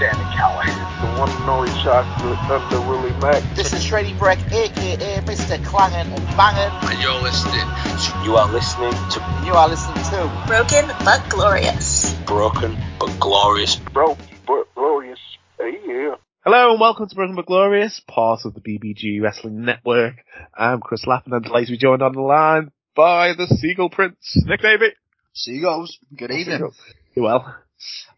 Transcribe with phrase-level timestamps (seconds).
[0.00, 0.80] Sami Callihan.
[1.02, 3.42] The one and only chocolate Thunder Willie Mack.
[3.54, 5.62] This is Shreddy Breck, aka Mr.
[5.62, 6.72] Clangin' and Bangin'.
[6.88, 8.22] And you're listening to...
[8.24, 9.42] You are listening to...
[9.44, 10.44] You are listening to...
[10.46, 12.14] Broken but glorious.
[12.26, 13.76] Broken but glorious.
[13.76, 15.18] Broken but glorious.
[15.58, 16.14] Hey, yeah.
[16.44, 20.14] Hello and welcome to Broken but Glorious, part of the BBG Wrestling Network.
[20.56, 24.16] I'm Chris Lappin and delighted to be joined on the line by the Seagull Prince,
[24.46, 24.94] Nick Davey.
[25.34, 26.70] Seagulls, good evening.
[27.14, 27.54] You well?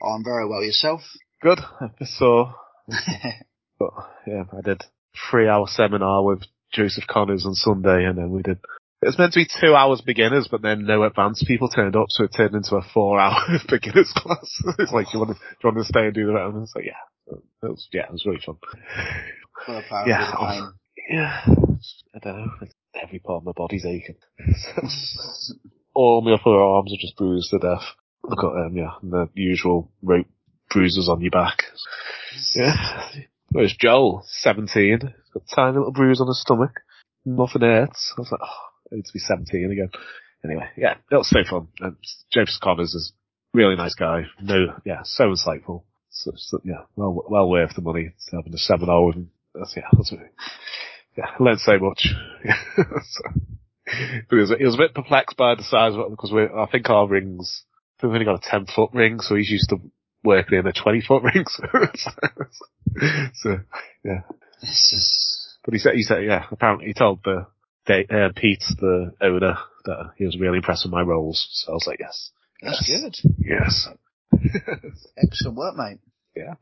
[0.01, 0.63] I'm very well.
[0.63, 1.03] Yourself?
[1.43, 1.61] Good.
[2.05, 2.53] So,
[3.79, 3.91] but,
[4.27, 4.83] yeah, I did
[5.31, 6.43] three hour seminar with
[6.73, 8.59] Joseph Conners on Sunday and then we did
[9.03, 12.07] it was meant to be two hours beginners, but then no advanced people turned up,
[12.11, 14.63] so it turned into a four hour beginners class.
[14.79, 16.55] it's like, you want to, do you want to stay and do the round?
[16.55, 17.35] And it's like, yeah.
[17.65, 18.59] It was, yeah, it was really fun.
[20.07, 20.71] yeah, I,
[21.11, 21.41] yeah.
[22.15, 22.69] I don't know.
[23.03, 24.17] Every part of my body's aching.
[25.95, 27.83] All my upper arms are just bruised to death.
[28.31, 30.27] I've got, um, yeah, the usual rope
[30.73, 31.65] bruises on your back.
[32.55, 32.75] Yeah.
[33.51, 36.81] Whereas Joel, 17, got a tiny little bruise on his stomach.
[37.25, 38.15] Nothing hurts.
[38.17, 39.91] I was like, oh, I need to be 17 again.
[40.45, 41.69] Anyway, yeah, it was so fun.
[41.81, 41.97] And
[42.33, 43.13] James Connors is
[43.55, 44.23] a really nice guy.
[44.41, 45.85] No, yeah, so insightful.
[46.11, 49.31] So, so, yeah, well, well worth the money having a seminar with him.
[49.55, 50.13] That's, yeah, that's,
[51.17, 52.09] yeah, I learned so much.
[52.77, 53.23] so,
[54.31, 56.67] he was, he was a bit perplexed by the size of it because we, I
[56.71, 57.65] think our rings,
[57.99, 59.77] I think we've only got a 10 foot ring, so he's used to
[60.25, 61.45] working in a 20 foot ring.
[61.47, 61.65] So,
[63.35, 63.57] so
[64.05, 64.21] yeah.
[64.61, 65.39] This is...
[65.65, 67.47] But he said, he said, yeah, apparently he told the,
[67.87, 71.49] they, uh, Pete, the owner, that he was really impressed with my rolls.
[71.53, 72.31] So I was like, yes.
[72.61, 73.17] That's yes, good.
[73.39, 73.89] Yes.
[75.17, 75.99] Excellent work, mate.
[76.35, 76.55] Yeah,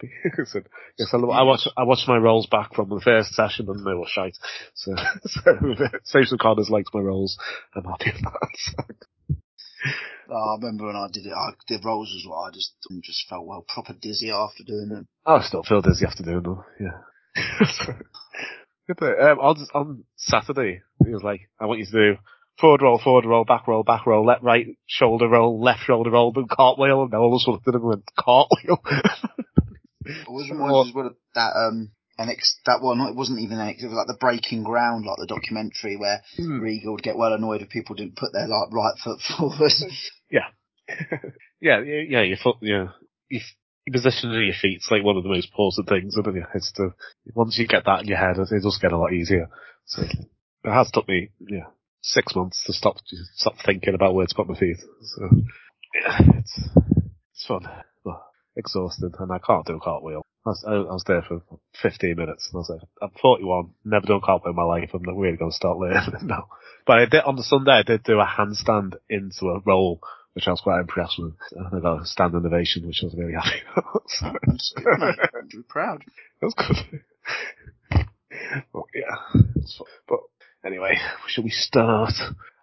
[0.47, 0.63] so,
[0.99, 3.95] yes, I, I watched I watched my rolls back from the first session and they
[3.95, 4.37] were shite.
[4.75, 5.41] So, so
[6.03, 7.39] Social Connors likes my rolls.
[7.75, 8.97] And I'm happy with that.
[10.33, 12.45] Oh, I remember when I did it, I did rolls as well.
[12.45, 15.09] I just just felt well proper dizzy after doing them.
[15.27, 16.63] I still feel dizzy after doing them.
[16.79, 17.01] Yeah.
[19.01, 22.17] um, on on Saturday, he was like, "I want you to do
[22.61, 26.33] forward roll, forward roll, back roll, back roll, left right shoulder roll, left shoulder roll,
[26.33, 28.79] then cartwheel," and all of a sudden did and went cartwheel.
[30.05, 31.91] it was reminds as well of that um
[32.67, 33.01] That one.
[33.01, 33.83] It wasn't even NX.
[33.83, 36.61] It was like the Breaking Ground, like the documentary where Hmm.
[36.61, 39.73] Regal would get well annoyed if people didn't put their like right foot forward.
[40.31, 40.49] yeah,
[41.61, 42.23] yeah, yeah, yeah.
[42.23, 42.89] Your foot, yeah,
[43.29, 43.43] your,
[43.87, 46.45] your position of your feet's like one of the most important things, isn't it?
[46.55, 46.93] It's the
[47.35, 49.49] once you get that in your head, it, it does get a lot easier.
[49.87, 51.67] So it has took me, yeah,
[52.03, 52.97] six months to stop
[53.35, 54.77] stop thinking about where to put my feet.
[55.03, 55.29] So
[55.95, 56.69] yeah, it's
[57.33, 57.67] it's fun,
[58.05, 58.23] but
[58.57, 60.23] exhausting, and I can't do a cartwheel.
[60.47, 61.43] I was, I, was there for
[61.83, 65.03] 15 minutes, and I was like, I'm 41, never done cartwheel in my life, I'm
[65.03, 66.49] not really going to start learning now.
[66.87, 70.01] But I did, on the Sunday, I did do a handstand into a roll,
[70.33, 71.35] which I was quite impressed with.
[71.53, 74.03] And I got a standing ovation, which I was really happy about.
[74.07, 75.19] So, That's good, mate.
[75.55, 76.05] I'm proud.
[76.41, 77.03] that was good.
[78.73, 79.43] But yeah.
[80.09, 80.21] But
[80.65, 80.97] anyway,
[81.29, 82.15] should we start?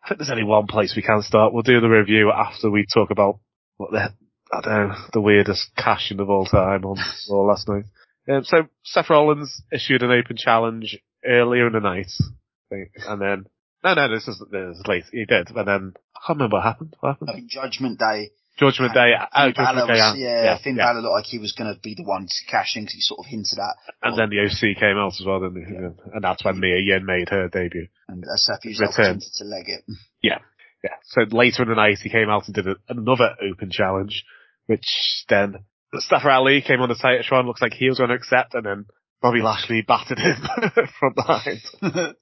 [0.03, 1.53] I think there's only one place we can start.
[1.53, 3.39] We'll do the review after we talk about
[3.77, 4.09] what the,
[4.51, 6.97] I don't know, the weirdest cashing of all time on
[7.29, 7.85] Raw last night.
[8.29, 13.21] Um, so Seth Rollins issued an open challenge earlier in the night, I think, and
[13.21, 13.45] then
[13.83, 15.05] no, no, this is this is late.
[15.11, 16.95] He did, and then I can't remember what happened.
[16.99, 17.29] What happened?
[17.29, 18.31] I think Judgment Day.
[18.57, 19.13] Judgment Day.
[19.13, 19.93] Oh, Finn Judgment Balor Day.
[19.93, 20.85] was, yeah, yeah, Finn yeah.
[20.85, 23.01] Balor looked like he was going to be the one to cash in because he
[23.01, 23.75] sort of hinted at.
[24.01, 25.73] And then the OC came out as well, didn't he?
[25.73, 25.89] Yeah.
[26.13, 27.87] And that's when Mia Yim made her debut.
[28.07, 29.83] And uh, Seth used opportunity to leg it.
[30.23, 30.39] Yeah.
[30.83, 30.95] Yeah.
[31.03, 34.25] So later in the night, he came out and did a, another open challenge,
[34.67, 38.53] which then Mustafa Ali came on the Titantron, looks like he was going to accept,
[38.53, 38.85] and then
[39.21, 40.35] Bobby Lashley battered him
[40.99, 41.61] from behind.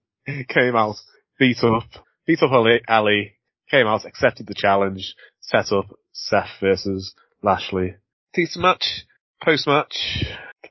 [0.47, 0.95] came out,
[1.37, 1.83] beat up,
[2.25, 3.33] beat up Ali, Ali,
[3.69, 7.95] came out, accepted the challenge, set up Seth versus Lashley.
[8.33, 9.05] Decent match,
[9.43, 10.25] post match,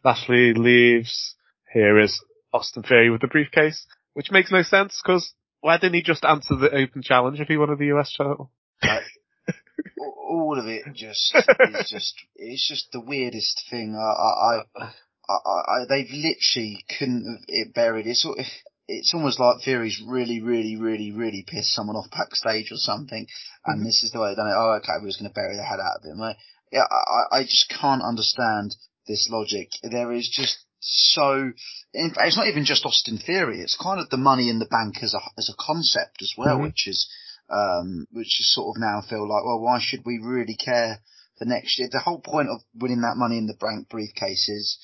[0.05, 1.35] Lashley leaves,
[1.73, 2.23] here is
[2.53, 6.57] Austin Theory with the briefcase, which makes no sense, because why didn't he just answer
[6.57, 8.51] the open challenge if he wanted the US title?
[10.55, 11.35] All of it just
[11.81, 13.97] is just it's just the weirdest thing.
[13.97, 14.91] I I, I,
[15.29, 18.07] I, I they've literally couldn't have it buried.
[18.07, 18.47] It's sort of-
[18.87, 23.27] it's almost like Theory's really, really, really, really pissed someone off backstage or something,
[23.65, 23.87] and Mm-hmm.
[23.87, 24.55] this is the way they've done it.
[24.55, 26.15] Oh, okay, we're just going to bury the head out of it.
[26.15, 26.37] Mate.
[26.71, 28.77] Yeah, I, I just can't understand
[29.09, 29.71] this logic.
[29.83, 31.53] There is just so.
[31.95, 33.61] In fact, it's not even just Austin Theory.
[33.61, 36.59] It's kind of the money in the bank as a as a concept as well,
[36.59, 36.65] Mhm.
[36.65, 37.09] which is
[37.51, 41.01] um, which is sort of now feel like, well, why should we really care
[41.39, 41.89] for next year.
[41.91, 44.79] The whole point of winning that money in the bank briefcase is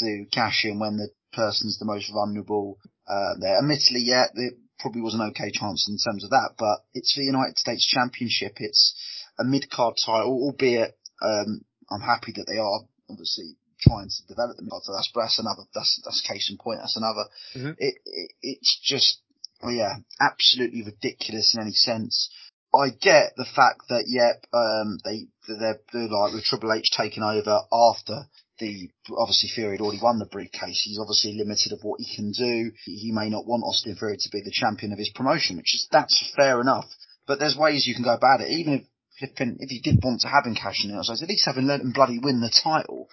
[0.00, 2.78] to cash in when the person's the most vulnerable
[3.08, 3.58] uh, there.
[3.58, 7.24] Admittedly, yeah, there probably was an okay chance in terms of that, but it's the
[7.24, 8.56] United States Championship.
[8.56, 8.94] It's
[9.38, 14.68] a mid-card title, albeit um, I'm happy that they are obviously trying to develop them.
[14.82, 16.80] So that's that's another that's that's case in point.
[16.80, 17.24] That's another.
[17.54, 17.76] Mhm.
[17.78, 19.18] It, it it's just
[19.62, 22.30] well, yeah, absolutely ridiculous in any sense.
[22.74, 27.22] I get the fact that yep, um, they they're, they're like with Triple H taking
[27.22, 28.26] over after
[28.58, 30.82] the obviously Theory had already won the briefcase.
[30.84, 32.72] He's obviously limited of what he can do.
[32.84, 35.88] He may not want Austin Theory to be the champion of his promotion, which is
[35.90, 36.86] that's fair enough.
[37.26, 38.82] But there's ways you can go about it, even if.
[39.20, 41.80] If, if you did want to have him cash in suppose at least having let
[41.80, 43.06] him bloody win the title.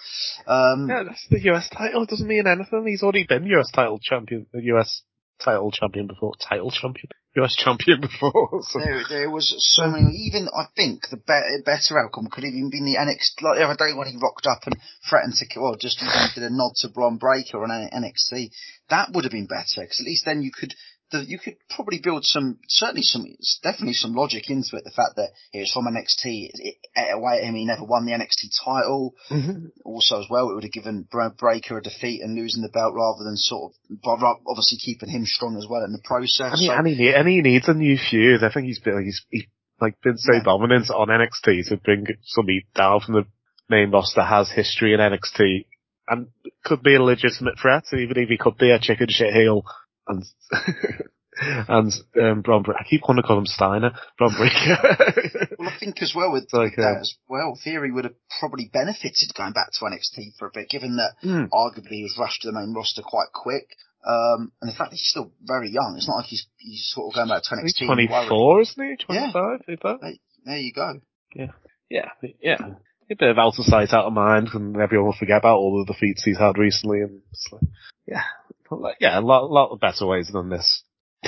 [0.48, 2.02] Um, Yeah, that's the US title.
[2.02, 2.88] It doesn't mean anything.
[2.88, 5.04] He's already been US title champion, the US
[5.44, 8.62] title champion before, title champion, US champion before.
[8.64, 8.80] So.
[8.80, 10.12] There, there was so many.
[10.28, 13.42] Even I think the be- better outcome could have even been the NXT.
[13.42, 14.78] Like the other day when he rocked up and
[15.10, 18.52] threatened to, kill- well, just did a nod to Bron Breakker on NXT.
[18.90, 20.76] That would have been better because at least then you could.
[21.12, 23.26] The, you could probably build some, certainly some,
[23.64, 24.84] definitely some logic into it.
[24.86, 27.56] The fact that he was from NXT, it, it away at him.
[27.56, 29.14] He never won the NXT title.
[29.30, 29.72] Mhm.
[29.84, 33.24] Also, as well, it would have given Breakker a defeat and losing the belt rather
[33.26, 33.74] than sort
[34.06, 36.52] of, obviously keeping him strong as well in the process.
[36.54, 38.44] And he, So- and, he, and he needs a new feud.
[38.44, 39.46] I think he's been, he's, he's
[39.82, 40.44] like been so Yeah.
[40.44, 43.26] dominant on NXT to bring somebody down from the
[43.70, 45.66] main roster has history in NXT
[46.08, 46.28] and
[46.64, 49.64] could be a legitimate threat, even if he could be a chicken shit heel
[50.08, 50.24] and,
[51.68, 55.48] and, um, Bron I keep wanting to call him Steiner, Bron Breakker.
[55.60, 58.70] Well, I think as well with, Like, that uh, as well, Theory would have probably
[58.74, 61.46] benefited going back to NXT for a bit, given that Hmm.
[61.54, 63.68] arguably he was rushed to the main roster quite quick.
[64.08, 67.16] Um, and the fact he's still very young, it's not like he's he's sort of
[67.16, 67.88] going back to He's NXT.
[67.88, 68.08] worried.
[68.08, 68.96] 24, isn't he?
[69.06, 69.98] 25, if that?
[70.02, 70.14] There,
[70.46, 70.94] there you go.
[71.36, 71.52] Yeah,
[71.90, 72.10] yeah.
[72.42, 72.58] Yeah.
[73.12, 75.86] A bit of out of sight, out of mind, and everyone will forget about all
[75.86, 77.22] the defeats he's had recently, and
[77.52, 77.62] like,
[78.08, 78.24] yeah,
[79.00, 80.84] yeah, a lot, lot of better ways than this.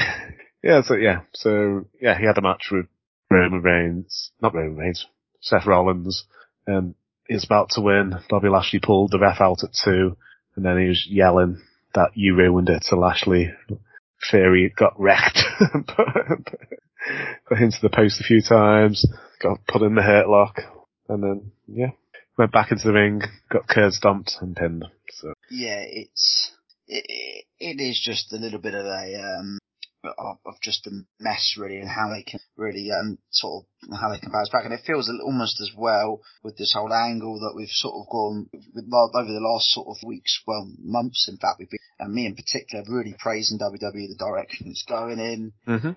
[0.63, 2.86] yeah, so yeah, so yeah, he had a match with
[3.30, 5.06] Roman Reigns, not Roman Reigns,
[5.42, 6.25] Seth Rollins,
[6.68, 6.95] um, and
[7.28, 8.16] he was about to win.
[8.30, 10.18] Bobby Lashley pulled the ref out at two,
[10.56, 11.62] and then he was yelling
[11.94, 13.51] that you ruined it to Lashley.
[14.31, 15.40] Theory got wrecked,
[17.48, 19.06] put into the post a few times,
[19.42, 20.62] got put in the hurt lock,
[21.10, 21.92] and then, yeah,
[22.38, 24.86] went back into the ring, got curb stomped and pinned.
[25.10, 26.51] So, Yeah, it's
[27.60, 29.57] it, is just a little bit of a um
[30.04, 34.12] of, of just a mess really, and how they can really um sort of how
[34.12, 37.54] they can bounce back, and it feels almost as well with this whole angle that
[37.56, 41.60] we've sort of gone with over the last sort of weeks, well months in fact,
[41.60, 45.54] we've been and me in particular really praising WWE the direction it's going in.
[45.68, 45.92] mm-hmm.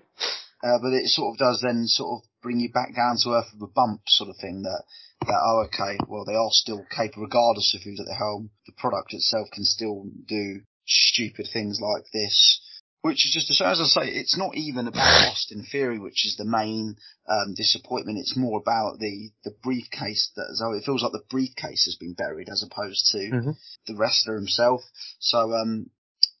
[0.63, 3.45] Uh, but it sort of does then sort of bring you back down to earth
[3.53, 4.83] with a bump sort of thing that,
[5.21, 8.49] that, oh, okay, well, they are still capable, regardless of who's at the helm.
[8.65, 12.61] The product itself can still do stupid things like this.
[13.01, 16.43] Which is just, as I say, it's not even about Austin Theory, which is the
[16.45, 16.97] main
[17.29, 18.17] um, disappointment.
[18.17, 22.13] It's more about the, the briefcase that, so it feels like the briefcase has been
[22.15, 23.55] buried as opposed to Mhm.
[23.85, 24.81] the wrestler himself.
[25.19, 25.91] So, um,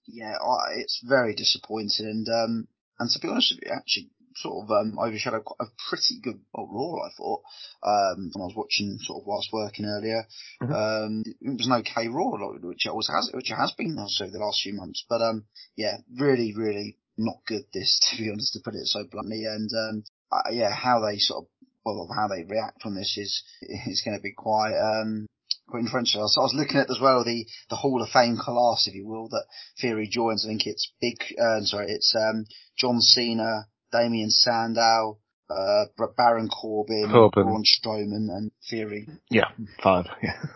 [0.07, 2.07] yeah, I, it's very disappointing.
[2.07, 2.67] And, um,
[2.99, 4.09] and to be honest with you, actually,
[4.41, 7.41] sort of um, overshadowed quite a pretty good Raw, I thought,
[7.83, 10.27] um, when I was watching sort of whilst working earlier.
[10.61, 10.73] Mhm.
[10.73, 14.27] Um, it was an okay Raw, which it always has, which it has been also
[14.27, 15.05] the last few months.
[15.07, 15.45] But um,
[15.75, 17.65] yeah, really, really not good.
[17.73, 19.45] This, to be honest, to put it so bluntly.
[19.45, 21.49] And um, uh, yeah, how they sort of
[21.85, 25.27] well, how they react on this is is going to be quite um
[25.69, 26.21] quite influential.
[26.21, 29.07] Was, I was looking at as well the the Hall of Fame class, if you
[29.07, 29.45] will, that
[29.79, 30.45] Theory joins.
[30.45, 31.17] I think it's big.
[31.39, 32.45] Uh, sorry, it's um
[32.77, 35.85] John Cena, Damien Sandow, uh
[36.17, 37.43] Baron Corbin, Corbin.
[37.43, 39.07] Braun Strowman, and Theory.
[39.29, 39.49] yeah,
[39.81, 40.33] five, yeah.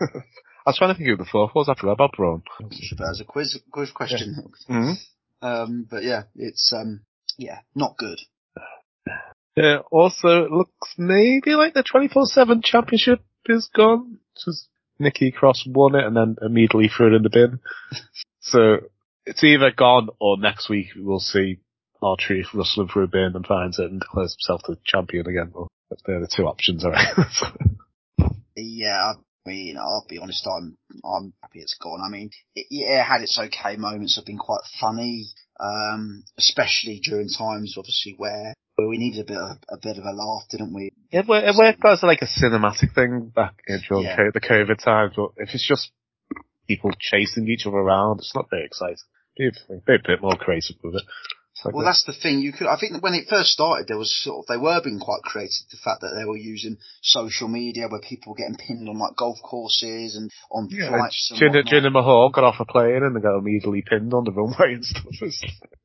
[0.64, 2.42] I was trying to think who the fourth was, I forgot about Braun.
[3.10, 4.52] As a quiz quiz question.
[4.68, 5.46] Mm-hmm.
[5.46, 7.00] Um, but yeah, it's um
[7.38, 8.18] yeah not good.
[9.56, 14.18] Yeah, also, it looks maybe like the 24-7 championship is gone.
[14.42, 14.68] Just
[14.98, 17.60] Nikki Cross won it and then immediately threw it in the bin.
[18.40, 18.78] so,
[19.26, 21.58] it's either gone or next week we'll see
[22.02, 25.52] R-Truth rustling through a bin and finds it and declares himself the champion again.
[25.54, 25.68] Well,
[26.06, 27.14] they're the two options, alright?
[28.56, 29.12] Yeah,
[29.46, 32.00] I mean, I'll be honest, I'm I'm happy it's gone.
[32.04, 34.16] I mean, it, yeah, it had its okay moments.
[34.16, 35.26] Have been quite funny,
[35.58, 40.04] um, especially during times, obviously, where where we needed a bit of a bit of
[40.04, 40.92] a laugh, didn't we?
[41.10, 44.30] it, worked, it worked as like a cinematic thing back in during Yeah.
[44.32, 45.90] the COVID times, but if it's just
[46.68, 48.96] people chasing each other around, it's not very exciting.
[49.36, 49.50] Be a
[49.86, 51.02] bit more creative with it.
[51.64, 52.40] Like Well, that's the thing.
[52.40, 54.80] You could, I think that when it first started, there was sort of they were
[54.82, 55.66] being quite creative.
[55.70, 59.16] The fact that they were using social media where people were getting pinned on like
[59.16, 63.20] golf courses and on yeah, flights and Jinder, Mahal got off a plane and they
[63.20, 65.04] got immediately pinned on the runway and stuff.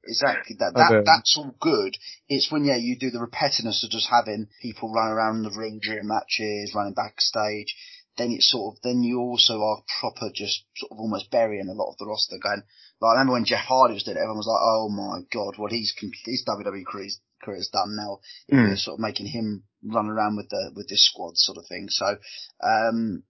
[0.07, 0.55] Exactly.
[0.59, 1.97] That, that that's all good.
[2.29, 5.79] It's when yeah you do the repetitiveness of just having people run around the ring
[5.83, 7.75] during matches, running backstage.
[8.17, 11.73] Then it's sort of then you also are proper just sort of almost burying a
[11.73, 12.37] lot of the roster.
[12.41, 12.63] Going
[13.01, 15.57] like I remember when Jeff Hardy was doing it, everyone was like, oh my god,
[15.57, 15.93] what he's
[16.25, 18.19] his WWE career's, career's done now.
[18.51, 18.67] Mm.
[18.67, 21.87] You're sort of making him run around with the with this squad sort of thing.
[21.89, 22.17] So
[22.63, 23.23] um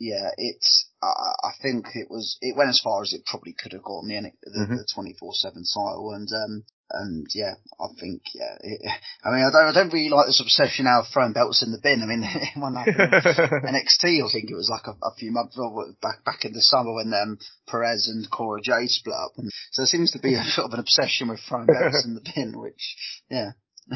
[0.00, 0.90] yeah, it's.
[1.02, 2.38] I, I think it was.
[2.40, 4.06] It went as far as it probably could have gone.
[4.06, 4.76] The N- the Mhm.
[4.76, 8.56] the twenty four seven title, and um, and yeah, I think yeah.
[8.60, 8.80] It,
[9.24, 9.68] I mean, I don't.
[9.68, 12.02] I don't really like this obsession now of throwing belts in the bin.
[12.02, 12.22] I mean,
[12.56, 15.58] when in NXT, I think it was like a, a few months
[16.00, 19.32] back back in the summer when um, Perez and Cora Jade split up.
[19.36, 22.14] And so there seems to be a sort of an obsession with throwing belts in
[22.14, 22.96] the bin, which
[23.30, 23.52] yeah.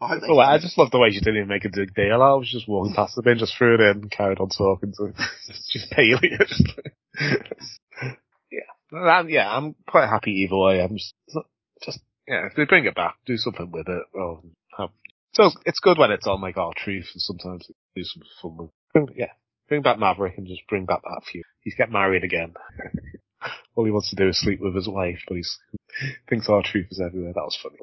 [0.00, 0.18] I.
[0.28, 2.22] Oh, I just love the way she didn't even make a big deal.
[2.22, 4.92] I was just walking past the bin, just threw it in, and carried on talking
[4.98, 5.12] to
[5.72, 6.30] just Bayley.
[8.50, 8.60] Yeah,
[8.92, 10.80] And, yeah, I'm quite happy either way.
[10.80, 11.14] I'm just,
[11.82, 14.02] just yeah, if they bring it back, do something with it.
[14.78, 14.90] Have,
[15.32, 19.16] so it's good when it's on like R-Truth, and sometimes do some fun with.
[19.16, 19.32] Yeah,
[19.68, 21.44] bring back Maverick and just bring back that feud.
[21.60, 22.54] He's get married again.
[23.76, 25.58] All he wants to do is sleep with his wife, but he's
[26.28, 27.32] thinks R-Truth is everywhere.
[27.34, 27.78] That was funny.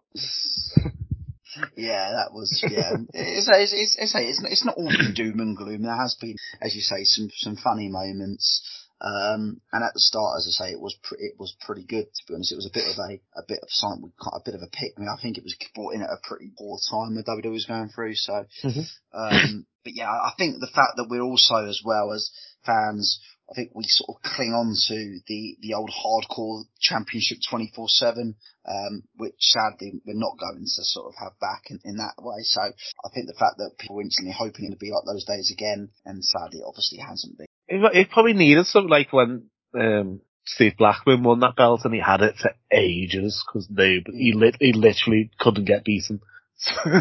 [1.78, 2.98] Yeah, that was yeah.
[3.14, 5.84] It's it's, it's, it's, it's not all doom and gloom.
[5.84, 8.62] There has been, as you say, some some funny moments.
[9.04, 12.08] Um, and at the start, as I say, it was pre- it was pretty good.
[12.08, 14.56] To be honest, it was a bit of a a bit of something, a bit
[14.56, 15.08] of a pick me.
[15.12, 17.90] I think it was brought in at a pretty poor time when WWE was going
[17.90, 18.16] through.
[18.16, 18.88] So, Mhm.
[19.14, 22.32] um, but yeah, I think the fact that we're also as well as
[22.66, 23.20] fans,
[23.52, 27.90] I think we sort of cling on to the the old hardcore championship twenty four
[27.90, 32.16] seven um, which sadly we're not going to sort of have back in, in that
[32.20, 32.40] way.
[32.44, 35.26] So I think the fact that people were instantly hoping it would be like those
[35.26, 37.48] days again, and sadly it obviously hasn't been.
[37.68, 42.00] It, it probably needed some, like when um, Steve Blackman won that belt and he
[42.00, 46.22] had it for ages because they he lit he literally couldn't get beaten.
[46.56, 46.92] So,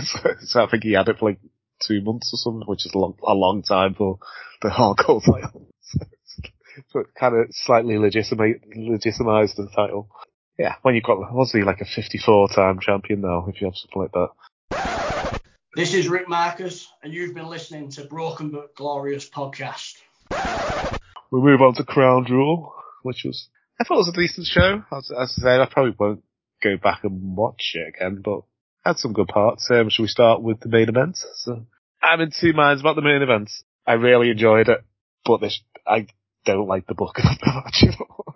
[0.41, 1.39] so I think he had it for like
[1.87, 4.19] two months or something, which is a long, a long time for
[4.61, 5.69] the hardcore title.
[6.89, 10.09] so it kind of slightly legitimate legitimized the title.
[10.59, 13.47] Yeah, when you've got was he like a 54 time champion now?
[13.47, 15.41] If you have something like that.
[15.75, 19.95] This is Rick Marcus, and you've been listening to Broken But Glorious podcast.
[20.31, 23.49] We move on to Crown Jewel, which was
[23.81, 24.85] I thought it was a decent show.
[24.93, 26.23] As, as I said, I probably won't
[26.63, 28.43] go back and watch it again, but
[28.85, 29.69] had some good parts.
[29.71, 31.19] Um, should we start with the main event?
[31.37, 31.67] So
[32.03, 33.51] I'm in two minds about the main event.
[33.87, 34.85] I really enjoyed it,
[35.25, 36.07] but this I
[36.45, 37.85] don't like the book of the match.
[37.89, 38.35] at all.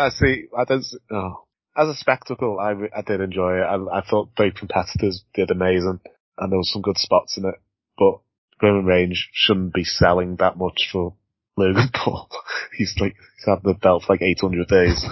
[0.00, 0.46] I, see.
[0.56, 0.84] I don't.
[1.10, 1.44] Oh.
[1.76, 3.62] As a spectacle, I, I did enjoy it.
[3.62, 6.00] I, I thought both competitors did amazing,
[6.36, 7.54] and there was some good spots in it.
[7.96, 8.18] But
[8.62, 11.14] Roman Reigns shouldn't be selling that much for
[11.56, 12.28] Logan Paul.
[12.76, 15.04] he's like he's had the belt for like 800 days,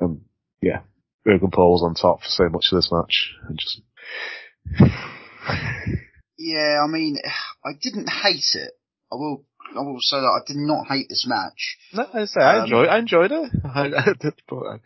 [0.00, 0.20] and
[0.62, 0.80] yeah,
[1.26, 3.80] Logan Paul was on top for so much of this match, and just
[6.38, 7.16] Yeah, I mean,
[7.64, 8.72] I didn't hate it.
[9.12, 9.44] I will.
[9.76, 11.76] I will say that I did not hate this match.
[11.92, 12.88] no, I say I Um, enjoyed.
[12.88, 13.50] I enjoyed it.
[13.64, 14.80] I, I did, but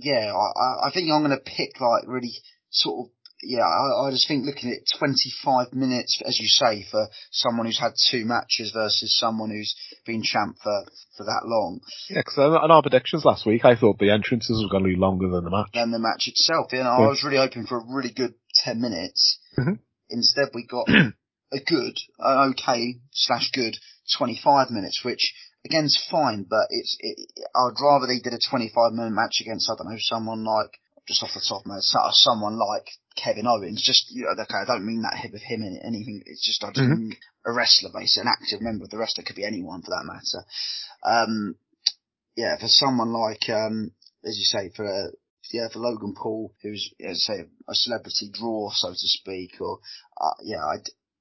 [0.00, 2.34] Yeah, I, I- I think I'm going to pick like really
[2.70, 3.12] sort of.
[3.42, 7.78] Yeah, I, I just think looking at 25 minutes, as you say, for someone who's
[7.80, 9.74] had two matches versus someone who's
[10.06, 10.84] been champ for,
[11.16, 11.80] for that long.
[12.08, 15.00] yeah, because on our predictions last week, I thought the entrances were going to be
[15.00, 15.70] longer than the match.
[15.74, 16.72] than the match itself.
[16.72, 18.34] You know, I was really hoping for a really good
[18.64, 19.40] 10 minutes.
[19.58, 19.78] Mhm.
[20.08, 20.86] Instead, we got
[21.52, 23.76] a good, an okay slash good
[24.16, 25.34] 25 minutes, which
[25.64, 27.18] again is fine, but it's, it,
[27.54, 31.22] I'd rather they did a 25 minute match against, I don't know, someone like, just
[31.22, 33.82] off the top of my head, someone like Kevin Owens.
[33.82, 36.22] Just, you know, okay, I don't mean that with him in anything.
[36.26, 36.98] It's just, I just Mhm.
[36.98, 37.16] mean
[37.46, 40.44] a wrestler, basically, an active member of the wrestler could be anyone for that matter.
[41.04, 41.56] Um,
[42.36, 43.92] yeah, for someone like, um,
[44.24, 45.10] as you say, for a,
[45.52, 49.80] yeah, for Logan Paul, who's, as I say, a celebrity draw, so to speak, or,
[50.20, 50.76] uh, yeah, I,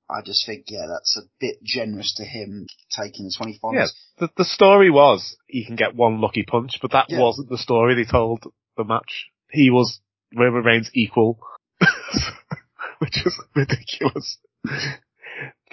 [0.09, 3.87] I just think, yeah, that's a bit generous to him taking the 25 Yeah,
[4.19, 7.19] the, the story was he can get one lucky punch, but that Yeah.
[7.19, 8.43] wasn't the story they told
[8.77, 9.27] the match.
[9.49, 9.99] He was
[10.35, 11.39] Roman Reigns equal,
[12.99, 14.37] which is ridiculous.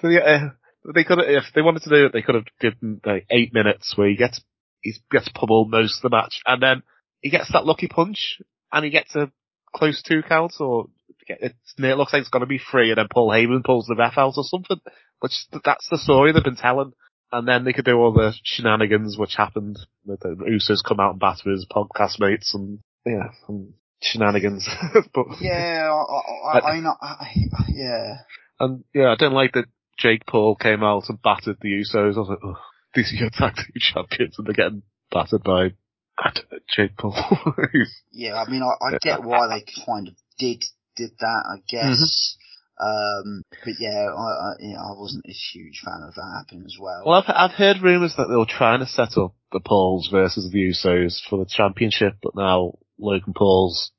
[0.00, 0.48] So, yeah, uh,
[0.94, 3.94] they could if they wanted to do it, they could have given like eight minutes
[3.96, 4.40] where he gets
[4.80, 6.82] he gets pummeled most of the match, and then
[7.20, 8.40] he gets that lucky punch,
[8.72, 9.30] and he gets a
[9.74, 10.86] close two count, or
[11.26, 14.16] it looks like it's going to be free, and then Paul Heyman pulls the ref
[14.16, 14.80] out or something.
[15.20, 15.32] Which
[15.64, 16.92] that's the story they've been telling
[17.32, 19.78] and then they could do all the shenanigans which happened.
[20.04, 24.68] with The Usos come out and batter his podcast mates, and yeah, and shenanigans.
[25.14, 27.34] but Yeah, I, I, I, I, know, I,
[27.68, 28.14] yeah.
[28.60, 29.66] and yeah, I don't like that
[29.98, 32.14] Jake Paul came out and battered the Usos.
[32.14, 32.56] I was like, oh,
[32.94, 35.72] these are your tag team champions, and they're getting battered by
[36.16, 37.14] know, Jake Paul.
[38.12, 40.64] Yeah, I mean, I, I get why they kind of did
[40.96, 41.44] did that.
[41.46, 42.36] I guess.
[42.80, 46.76] Um, but yeah, I, I, yeah, I wasn't a huge fan of that happening as
[46.80, 47.02] well.
[47.04, 50.50] well, I've I've heard rumours that they were trying to set up the Pauls versus
[50.52, 53.92] the Usos for the championship, but now Logan Paul's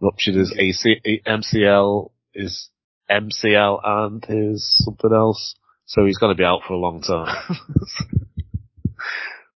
[0.00, 2.70] ruptured his AC, MCL, his
[3.10, 5.54] MCL, and his something else.
[5.86, 7.36] So he's going to be out for a long time.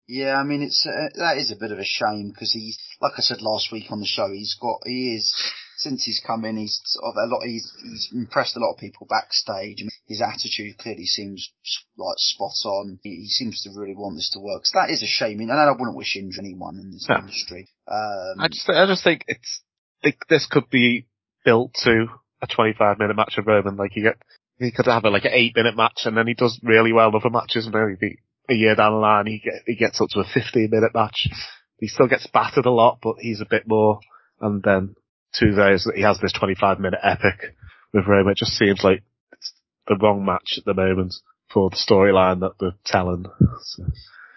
[0.06, 3.12] Yeah, I mean, it's uh, that is a bit of a shame because he's, like
[3.16, 5.34] I said last week on the show, he's got he is
[5.76, 7.42] since he's come in, he's sort of a lot.
[7.44, 9.78] He's he's impressed a lot of people backstage.
[9.80, 11.50] I mean, his attitude clearly seems
[11.96, 12.98] like spot on.
[13.02, 14.66] He, he seems to really want this to work.
[14.66, 17.16] So that is a shame, and I wouldn't wish injury anyone in this No.
[17.18, 17.68] industry.
[17.88, 19.62] Um, I just, I just think it's,
[20.02, 21.06] think this could be
[21.44, 22.06] built to
[22.42, 23.76] a 25 minute match of Roman.
[23.76, 24.16] Like you get,
[24.58, 27.08] he could have a, like an eight minute match and then he does really well
[27.08, 30.08] in other matches and maybe a year down the line he get, he gets up
[30.10, 31.28] to a 15 minute match.
[31.78, 33.98] He still gets battered a lot, but he's a bit more,
[34.40, 34.94] and then
[35.38, 37.54] two days that he has this 25 minute epic
[37.92, 38.32] with Roman.
[38.32, 39.52] It just seems like it's
[39.86, 41.14] the wrong match at the moment
[41.52, 43.26] for the storyline that they're telling.
[43.62, 43.84] So.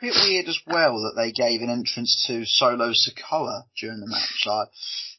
[0.01, 4.43] bit weird as well that they gave an entrance to Solo Sikoa during the match.
[4.45, 4.67] Like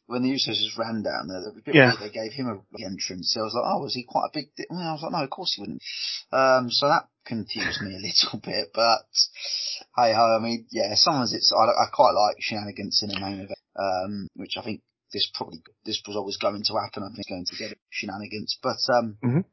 [0.07, 1.93] when the Usos just ran down there, a Yeah.
[2.01, 3.37] they gave him a entrance.
[3.37, 4.47] I was like, oh, was he quite a big?
[4.57, 4.65] Di-?
[4.71, 5.83] I was like, no, of course he wouldn't.
[6.33, 9.05] Um, so that confused me a little bit, but
[9.97, 13.41] hey ho, I mean, yeah, sometimes it's I, I quite like shenanigans in a main
[13.41, 14.81] event, um, which I think
[15.13, 17.03] this probably this was always going to happen.
[17.03, 19.45] I think it's going to get a shenanigans, but um, Mhm.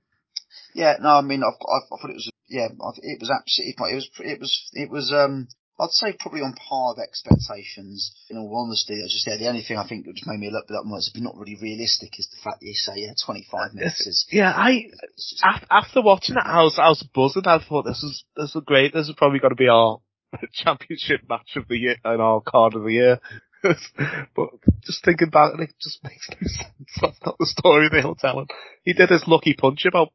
[0.74, 3.92] yeah, no, I mean, I've, I, I thought it was yeah, I, it was absolutely
[3.92, 5.48] it was it was it was um.
[5.78, 8.16] I'd say probably on par of expectations.
[8.30, 10.48] In all honesty, I just yeah, the only thing I think that just made me
[10.48, 13.12] a little bit up was not really realistic is the fact that you say yeah,
[13.26, 17.44] 25 minutes is Yeah, I, just, after watching it, I was, I was buzzing.
[17.46, 18.94] I thought this is, this is great.
[18.94, 20.00] This is probably going to be our
[20.54, 23.20] championship match of the year and our card of the year.
[24.36, 24.50] but
[24.84, 27.00] just thinking about it it just makes no sense.
[27.02, 28.48] That's not the story they were telling.
[28.84, 30.10] He did his lucky punch about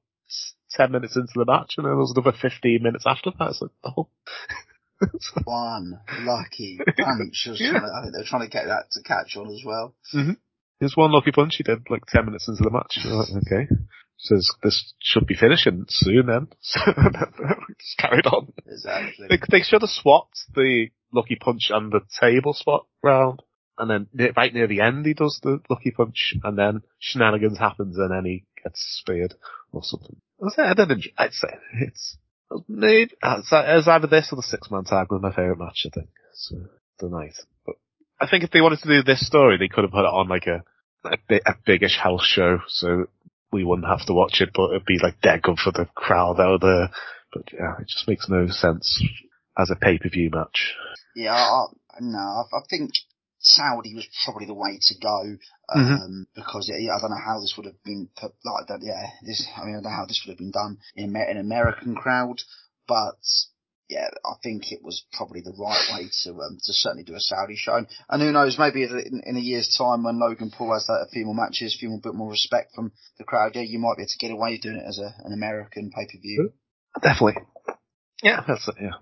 [0.72, 3.50] 10 minutes into the match and then there was another 15 minutes after that.
[3.50, 4.08] It's like, oh.
[5.44, 7.48] one lucky punch.
[7.58, 7.72] Yeah.
[7.72, 9.94] to, I think they're trying to get that to catch on as well.
[10.14, 10.32] Mm-hmm.
[10.78, 12.98] There's one lucky punch he did like 10 minutes into the match.
[13.04, 13.68] Like, okay.
[14.22, 16.48] Says this should be finishing soon then.
[16.60, 16.80] So
[17.80, 18.52] just carried on.
[18.66, 19.26] Exactly.
[19.30, 23.42] They, they should have swapped the lucky punch and the table spot round.
[23.78, 27.96] And then right near the end he does the lucky punch and then shenanigans happens
[27.96, 29.34] and then he gets speared
[29.72, 30.16] or something.
[30.44, 31.48] I say, I don't enjoy, I'd say
[31.80, 32.18] it's,
[32.68, 35.90] maybe, it's, it's either this or the six man tag was my favourite match I
[35.94, 36.10] think.
[36.34, 36.56] So,
[36.98, 37.34] the night.
[37.64, 37.76] But
[38.20, 40.28] I think if they wanted to do this story they could have put it on
[40.28, 40.62] like a,
[41.04, 43.06] a, bit, a biggish house show so
[43.52, 46.40] we wouldn't have to watch it but it'd be like dead good for the crowd
[46.40, 46.90] out there.
[47.32, 49.02] But yeah, it just makes no sense
[49.56, 50.74] as a pay-per-view match.
[51.14, 51.66] Yeah, I, I-
[52.00, 52.92] no, I, I think
[53.40, 55.36] Saudi was probably the way to go
[55.74, 58.80] um, because yeah, I don't know how this would have been put like that.
[58.82, 61.36] Yeah, this I mean I don't know how this would have been done in an
[61.38, 62.36] American crowd,
[62.86, 63.16] but
[63.90, 67.20] yeah, I think it was probably the right way to um, to certainly do a
[67.20, 67.84] Saudi show.
[68.08, 71.10] And, who knows, maybe in, in a year's time when Logan Paul has that, a
[71.10, 73.96] few more matches, a few more bit more respect from the crowd, yeah, you might
[73.96, 76.52] be able to get away doing it as a, an American pay per view.
[77.02, 77.42] Definitely.
[78.22, 78.94] Yeah, that's it, yeah.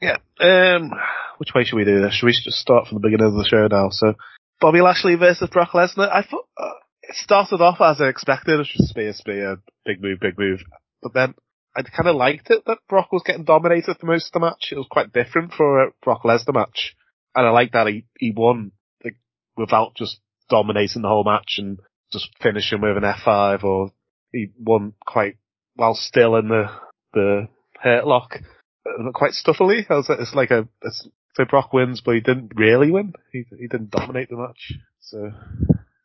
[0.00, 0.92] Yeah, um,
[1.38, 2.14] which way should we do this?
[2.14, 3.88] Should we just start from the beginning of the show now?
[3.90, 4.14] So,
[4.60, 6.10] Bobby Lashley versus Brock Lesnar.
[6.12, 8.54] I thought, uh, it started off as I expected.
[8.54, 10.60] It was just spear, spear, big move, big move.
[11.02, 11.34] But then,
[11.76, 14.68] I kind of liked it that Brock was getting dominated for most of the match.
[14.70, 16.94] It was quite different for a Brock Lesnar match.
[17.34, 18.70] And I like that he, he won,
[19.04, 19.16] like,
[19.56, 21.78] without just dominating the whole match and
[22.12, 23.90] just finishing with an F5 or
[24.32, 25.36] he won quite
[25.74, 26.66] while still in the
[27.12, 27.48] the
[27.80, 28.36] hurt lock
[28.86, 29.84] uh, quite stuffily.
[29.90, 33.14] I was it's like a it's, so Brock wins, but he didn't really win.
[33.32, 34.72] He he didn't dominate the match.
[35.00, 35.30] So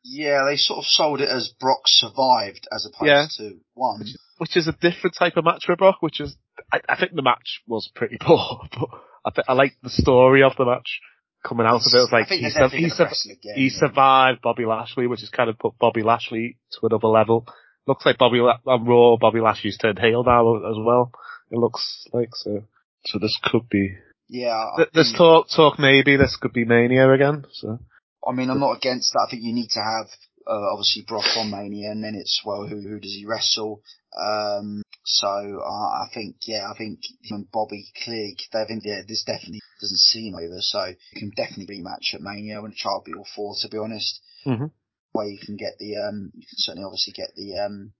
[0.03, 3.25] Yeah, they sort of sold it as Brock survived as opposed Yeah.
[3.37, 3.99] to won.
[3.99, 4.15] which
[4.57, 5.97] is a different type of match for Brock.
[6.01, 6.35] Which is
[6.71, 8.89] I, I think the match was pretty poor, but
[9.25, 10.99] I th- I like the story of the match
[11.45, 11.97] coming out of it.
[11.97, 13.53] It was like he, definitely he, again.
[13.55, 17.45] he survived Bobby Lashley, which has kind of put Bobby Lashley to another level.
[17.87, 21.11] Looks like Bobby La- on Raw, Bobby Lashley's turned heel now as well.
[21.49, 22.63] It looks like so.
[23.05, 23.95] So this could be
[24.27, 27.45] Yeah, Th- There's think- talk, talk maybe this could be Mania again.
[27.53, 27.79] So
[28.27, 29.25] I mean, I'm not against that.
[29.27, 30.07] I think you need to have
[30.49, 33.81] uh, obviously Brock on Mania, and then it's well, who who does he wrestle?
[34.19, 39.01] Um, so uh, I think yeah, I think him and Bobby clearly they think yeah,
[39.07, 40.59] there's definitely doesn't seem over.
[40.59, 43.53] So you can definitely rematch at Mania and try to be all four.
[43.61, 44.71] To be honest, Mhm.
[45.11, 47.93] where you can get the um, you can certainly obviously get the um,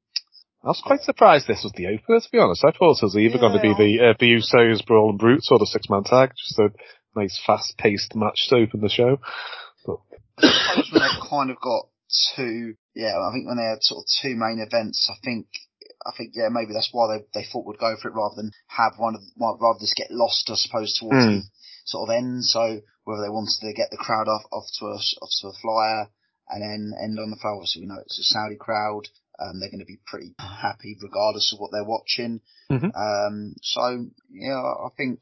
[0.64, 2.66] I was quite surprised this was the opener, to be honest.
[2.66, 5.58] I thought it was either going to be the, uh, the Usos, Brawling Brutes or
[5.58, 6.32] the six man tag.
[6.36, 6.70] Just a
[7.16, 9.22] nice fast paced match to open the show.
[9.86, 10.00] But,
[10.44, 11.88] I suppose when they've kind of got
[12.36, 15.48] two, yeah, I think when they had sort of two main events, I think,
[16.06, 18.52] I think, yeah, maybe that's why they, they thought would go for it rather than
[18.68, 21.32] have one of, well, rather just get lost, I suppose, towards Hmm.
[21.38, 21.44] the
[21.86, 22.46] sort of end.
[22.46, 25.60] So whether they wanted to get the crowd off, off to a, off to a
[25.62, 26.10] flyer
[26.50, 29.08] and then end on the floor, obviously we know it's a Saudi crowd.
[29.40, 32.42] Um, they're going to be pretty happy regardless of what they're watching.
[32.72, 32.92] Mhm.
[32.96, 35.20] Um, so, yeah, I think,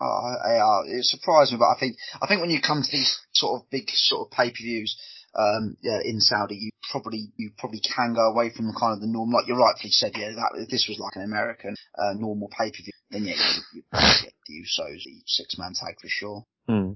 [0.00, 3.60] uh, it surprised me, but I think, I think when you come to these sort
[3.60, 4.96] of big sort of pay-per-views,
[5.36, 9.06] um, yeah, in Saudi, you probably, you probably can go away from kind of the
[9.06, 12.48] norm, like you rightfully said, yeah, that, if this was like an American, uh, normal
[12.48, 13.34] pay-per-view, then yeah,
[13.74, 16.44] you, get the Usos, the six-man tag for sure.
[16.66, 16.92] hmm.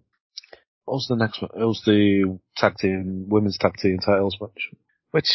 [0.86, 1.50] What was the next one?
[1.54, 4.70] It was the tag team, women's tag team titles match.
[5.12, 5.30] Which,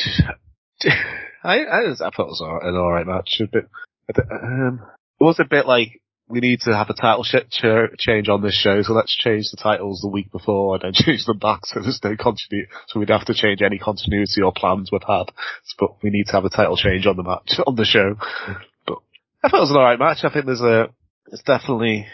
[1.44, 3.38] I, I, I thought was an alright match.
[3.40, 3.70] A bit,
[4.10, 4.82] a bit, um,
[5.20, 8.42] it was a bit like, we need to have a title sh- ch- change on
[8.42, 11.66] this show, so let's change the titles the week before and then change them back
[11.66, 15.32] so there's no continuity, so we'd have to change any continuity or plans we've had.
[15.80, 18.16] But we need to have a title change on the match, on the show.
[18.88, 18.98] But
[19.44, 20.20] I thought it was an alright match.
[20.24, 20.90] I think there's a,
[21.32, 22.08] it's definitely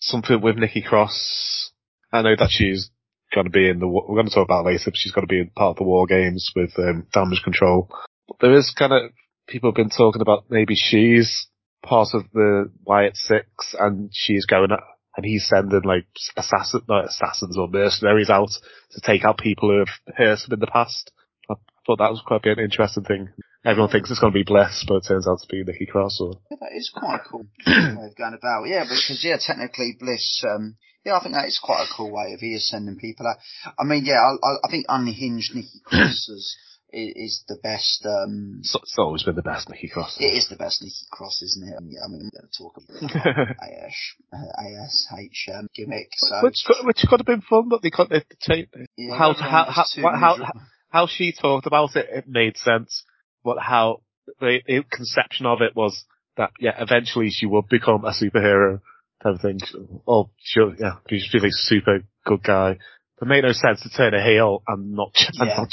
[0.00, 1.70] something with Nikki Cross.
[2.12, 2.90] I know that she's
[3.32, 5.32] going to be in the, we're going to talk about later, but she's going to
[5.32, 7.88] be in part of the War Games with um, Damage Control.
[8.26, 9.12] But there is kind of,
[9.46, 11.46] people have been talking about maybe she's
[11.82, 14.70] part of the Wyatt Six and she's going
[15.16, 18.50] and he's sending like assassin, not assassins or mercenaries out
[18.92, 21.10] to take out people who have hurt him in the past.
[21.50, 21.54] I
[21.86, 23.28] thought that was quite an interesting thing.
[23.64, 26.20] Everyone thinks it's going to be Bliss, but it turns out to be Nikki Cross
[26.20, 28.64] or, Yeah, that is quite a cool way of going about.
[28.66, 30.42] Yeah, because yeah, technically Bliss.
[30.48, 33.26] Um, yeah, I think that is quite a cool way of he is sending people
[33.26, 33.36] out.
[33.78, 36.56] I mean, yeah, I, I think unhinged Nikki Cross is,
[36.92, 38.04] is, the best.
[38.04, 40.18] Um, it's, it's always been the best Nikki Cross.
[40.20, 41.74] it is the best Nikki Cross, isn't it?
[41.88, 43.94] Yeah, I mean, we're going to talk about AS,
[44.32, 46.08] uh, ASH um, gimmick.
[46.16, 48.24] So which could, which could have been fun, but they couldn't.
[48.46, 50.52] They, yeah, how, everyone how, how, how,
[50.88, 53.04] how she talked about it, it made sense.
[53.44, 54.02] But how
[54.40, 56.04] the, the conception of it was
[56.36, 58.80] that, yeah, eventually she would become a superhero
[59.22, 59.58] type of thing.
[60.06, 62.78] Oh, she'll, yeah, she's a super good guy.
[63.20, 65.56] It made no sense to turn a heel and not, and Yeah.
[65.58, 65.72] not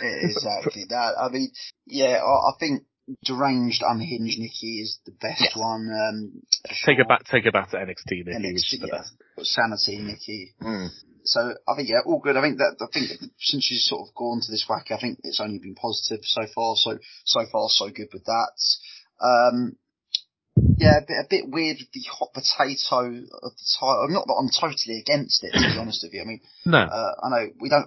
[0.00, 1.14] exactly that.
[1.20, 1.50] I mean,
[1.86, 2.84] yeah, I, I think
[3.24, 5.56] deranged, unhinged Nikki is the best Yes.
[5.56, 5.88] one.
[5.92, 7.00] Um, take sure.
[7.00, 9.02] it back, take it back to NXT, Nikki, NXT, the yeah.
[9.42, 10.54] Sanity Nikki.
[10.62, 10.88] Mm.
[11.24, 12.36] So I think yeah, all good.
[12.36, 15.18] I think that I think since she's sort of gone to this whack, I think
[15.24, 16.74] it's only been positive so far.
[16.76, 18.52] So so far so good with that.
[19.20, 19.76] Um,
[20.78, 24.04] yeah, a bit, a bit weird with the hot potato of the title.
[24.06, 26.22] I'm not that I'm totally against it, to be honest with you.
[26.22, 26.78] I mean, No.
[26.78, 27.86] uh, I know we don't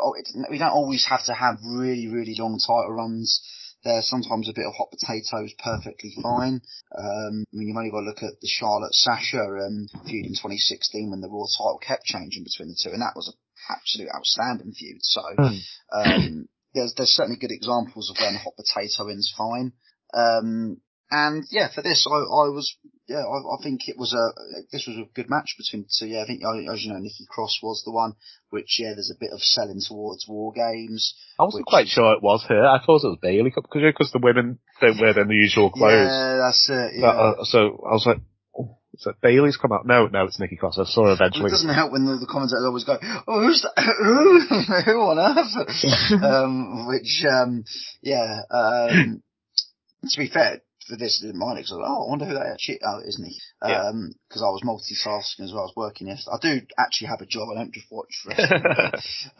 [0.49, 3.41] we don't always have to have really really long title runs.
[3.83, 6.59] There sometimes a bit of hot potato is perfectly fine.
[6.97, 10.35] Um, I mean you've only got to look at the Charlotte Sasha um, feud in
[10.35, 13.37] 2016 when the Raw title kept changing between the two, and that was an
[13.69, 14.99] absolute outstanding feud.
[15.01, 15.59] So Mm.
[15.95, 19.71] um, there's there's certainly good examples of when hot potato ends fine.
[20.13, 22.75] Um, and yeah, for this, I, I was,
[23.07, 24.29] yeah, I, I think it was a,
[24.71, 26.07] this was a good match between the two.
[26.07, 28.13] Yeah, I think, as you know, Nikki Cross was the one,
[28.49, 31.15] which, yeah, there's a bit of selling towards War Games.
[31.39, 32.65] I wasn't which quite sure it was her.
[32.65, 36.09] I thought it was Bayley because because the women don't wear their usual clothes.
[36.09, 37.01] Yeah, that's it.
[37.01, 38.19] But, uh, so I was like,
[38.57, 39.87] oh, is that Bayley's come out?
[39.87, 40.77] No, no, it's Nikki Cross.
[40.77, 41.47] I saw her Well, eventually.
[41.47, 43.81] it doesn't help when the, the commentators always go, "Oh, who's that?
[43.97, 44.39] Who?
[44.91, 47.63] Who on earth?" um, which, um,
[48.01, 48.41] yeah.
[48.51, 49.23] Um,
[50.07, 52.33] to be fair, for this, mind it 'cause I was like, "Oh, I wonder who
[52.33, 53.89] that actually oh, isn't he?" Yeah.
[53.89, 55.63] Um I was multitasking as well.
[55.63, 56.35] I was working yesterday.
[56.35, 57.49] I do actually have a job.
[57.51, 58.63] I don't just watch wrestling.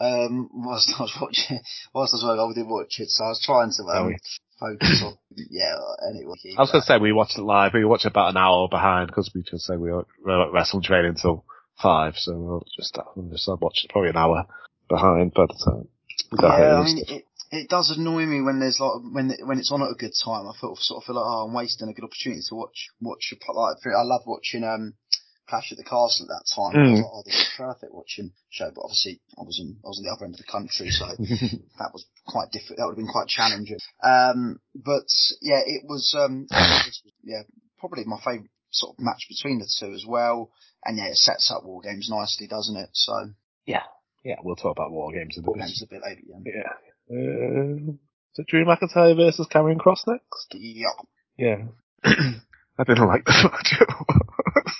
[0.00, 1.60] um, whilst I was watching,
[1.94, 3.08] whilst I was working, I did watch it.
[3.10, 4.16] So I was trying to um, yeah.
[4.58, 5.18] focus on,
[5.50, 5.76] yeah.
[6.08, 7.72] Anyway, I was going to say we watched it live.
[7.74, 10.52] We watched about an hour behind because we just say we were we were at
[10.52, 11.44] wrestling training until
[11.80, 14.46] five, so we'll just we'll just watched it probably an hour
[14.88, 15.88] behind by the time.
[16.30, 19.58] we got Yeah, I mean, it, it does annoy me when there's like when when
[19.58, 20.46] it's on at a good time.
[20.46, 23.32] I feel sort of feel like oh, I'm wasting a good opportunity to watch watch
[23.32, 23.76] a like.
[23.86, 24.94] I love watching um
[25.48, 26.78] Clash at the Castle at that time.
[26.78, 27.02] I was Mm.
[27.02, 28.70] like, oh, this is perfect watching show.
[28.72, 31.06] But obviously, I was in I was on the other end of the country, so
[31.78, 32.78] that was quite different.
[32.78, 33.78] That would have been quite challenging.
[34.02, 35.10] Um, but
[35.42, 36.46] yeah, it was um
[37.24, 37.42] yeah
[37.78, 40.50] probably my favourite sort of match between the two as well.
[40.84, 42.90] And yeah, it sets up War Games nicely, doesn't it?
[42.92, 43.12] So
[43.66, 43.82] yeah,
[44.24, 45.56] yeah, we'll talk about war games in a War.
[45.56, 46.22] Games a bit later.
[46.26, 46.38] Yeah.
[46.46, 46.72] Yeah.
[47.10, 50.54] Uh, is it Drew McIntyre versus Karrion Kross next?
[50.54, 50.86] Yeah.
[51.36, 51.56] Yeah.
[52.04, 54.74] I didn't like the match.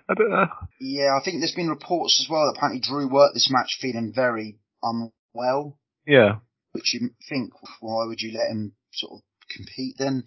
[0.08, 0.46] I don't know.
[0.80, 4.12] Yeah, I think there's been reports as well that apparently Drew worked this match feeling
[4.14, 6.36] very unwell, Yeah.
[6.72, 9.20] which you think, why would you let him sort of
[9.54, 10.24] compete then?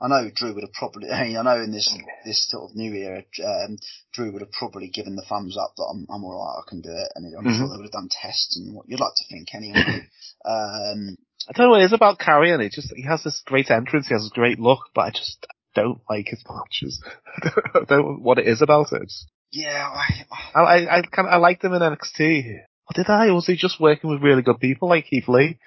[0.00, 1.92] I know Drew would have probably, I know in this
[2.24, 3.78] this sort of new era, um,
[4.12, 6.90] Drew would have probably given the thumbs up that I'm, I'm alright, I can do
[6.90, 7.58] it, and I'm Mhm.
[7.58, 9.78] sure they would have done tests and what you'd like to think anyway.
[10.44, 11.16] um,
[11.48, 12.60] I don't know what it is about Karrion.
[12.64, 15.46] It just he has this great entrance, he has this great look, but I just
[15.74, 17.02] don't like his matches.
[17.42, 19.12] I don't know what it is about it.
[19.52, 22.58] Yeah, I, I I, I kind of I liked him in NXT.
[22.88, 23.28] Or did I?
[23.28, 25.58] Or was he just working with really good people like Keith Lee?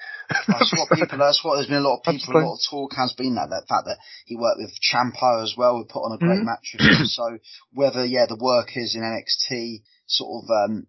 [0.47, 1.17] That's what people.
[1.17, 2.35] That's what there's been a lot of people.
[2.35, 5.55] A lot of talk has been that that fact that he worked with Champo as
[5.57, 5.77] well.
[5.77, 6.45] We put on a great Mhm.
[6.45, 7.05] match with him.
[7.07, 7.39] So
[7.73, 10.87] whether yeah the work workers in NXT sort of um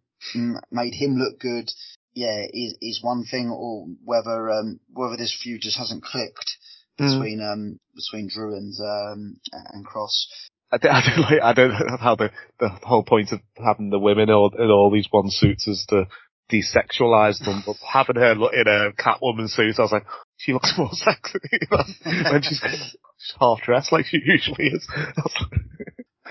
[0.70, 1.70] made him look good,
[2.14, 6.56] yeah, is is one thing, or whether um whether this feud just hasn't clicked
[7.00, 7.18] Mm.
[7.18, 10.26] between um between Drew and um and Kross.
[10.72, 11.42] I don't, I don't like.
[11.42, 14.90] I don't know how the the whole point of having the women all in all
[14.90, 16.04] these one suits is to
[16.52, 17.62] desexualize them.
[17.66, 20.06] But having her look in a Catwoman suit, I was like,
[20.36, 21.38] she looks more sexy
[21.70, 24.86] when she's she's half dressed like she usually is.
[24.96, 25.60] I was like,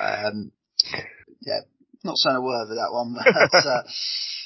[0.02, 0.52] Um,
[1.46, 1.60] yeah,
[2.04, 3.16] not saying a word with that one,
[3.52, 3.84] but uh,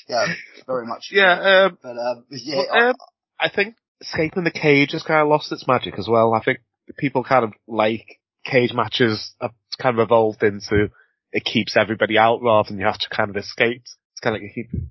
[0.09, 0.33] yeah,
[0.67, 1.09] very much.
[1.11, 2.95] yeah, um, But um, yeah, Well, I- um,
[3.39, 6.33] I think escaping the cage has kind of lost its magic as well.
[6.33, 6.59] I think
[6.97, 9.51] people kind of like cage matches have
[9.81, 10.89] kind of evolved into
[11.33, 13.81] it keeps everybody out rather than you have to kind of escape.
[13.83, 14.81] It's kind of like you keep.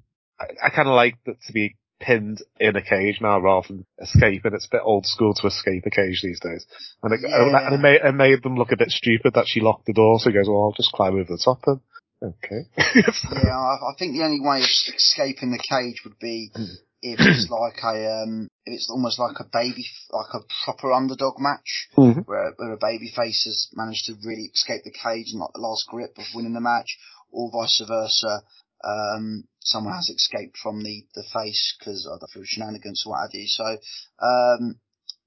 [0.41, 3.87] I, I kind of like that to be pinned in a cage now rather than
[4.01, 6.67] escape, and it's a bit old school to escape a cage these days.
[7.03, 7.67] And it, Yeah.
[7.67, 10.19] and it made, it made them look a bit stupid that she locked the door.
[10.19, 11.81] So he goes, "Well, I'll just climb over the top then."
[12.23, 12.67] Okay.
[13.33, 16.65] Yeah, I, I think the only way of escaping the cage would be hmm.
[17.03, 21.35] If it's like a, um, if it's almost like a baby, like a proper underdog
[21.39, 22.25] match, Mhm.
[22.27, 25.61] where, where a baby face has managed to really escape the cage and like the
[25.61, 26.99] last grip of winning the match,
[27.31, 28.43] or vice versa.
[28.85, 33.31] Um, someone has escaped from the, the face because of the shenanigans or what have
[33.35, 33.47] you.
[33.47, 33.79] So,
[34.21, 34.81] um,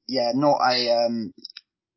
[0.07, 1.33] yeah, not a, um,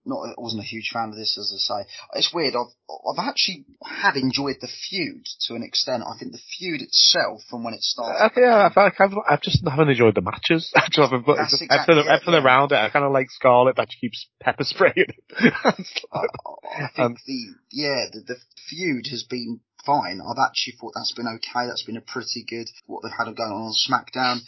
[0.09, 1.89] not, I wasn't a huge fan of this, as I say.
[2.15, 2.55] It's weird.
[2.57, 6.03] I've, I've actually had enjoyed the feud to an extent.
[6.03, 9.43] I think the feud itself, from when it started, Okay, yeah, I like I've, I've
[9.43, 10.73] just haven't enjoyed the matches.
[10.77, 12.45] I just haven't, That's exactly everything, it, everything yeah.
[12.45, 15.13] around it, I kind of like Scarlett that she keeps pepper spraying.
[15.41, 15.73] I,
[16.13, 18.37] I think Um, the yeah the, the
[18.69, 20.21] feud has been fine.
[20.21, 21.67] I've actually thought that's been okay.
[21.67, 24.41] That's been a pretty good what they've had going on on SmackDown.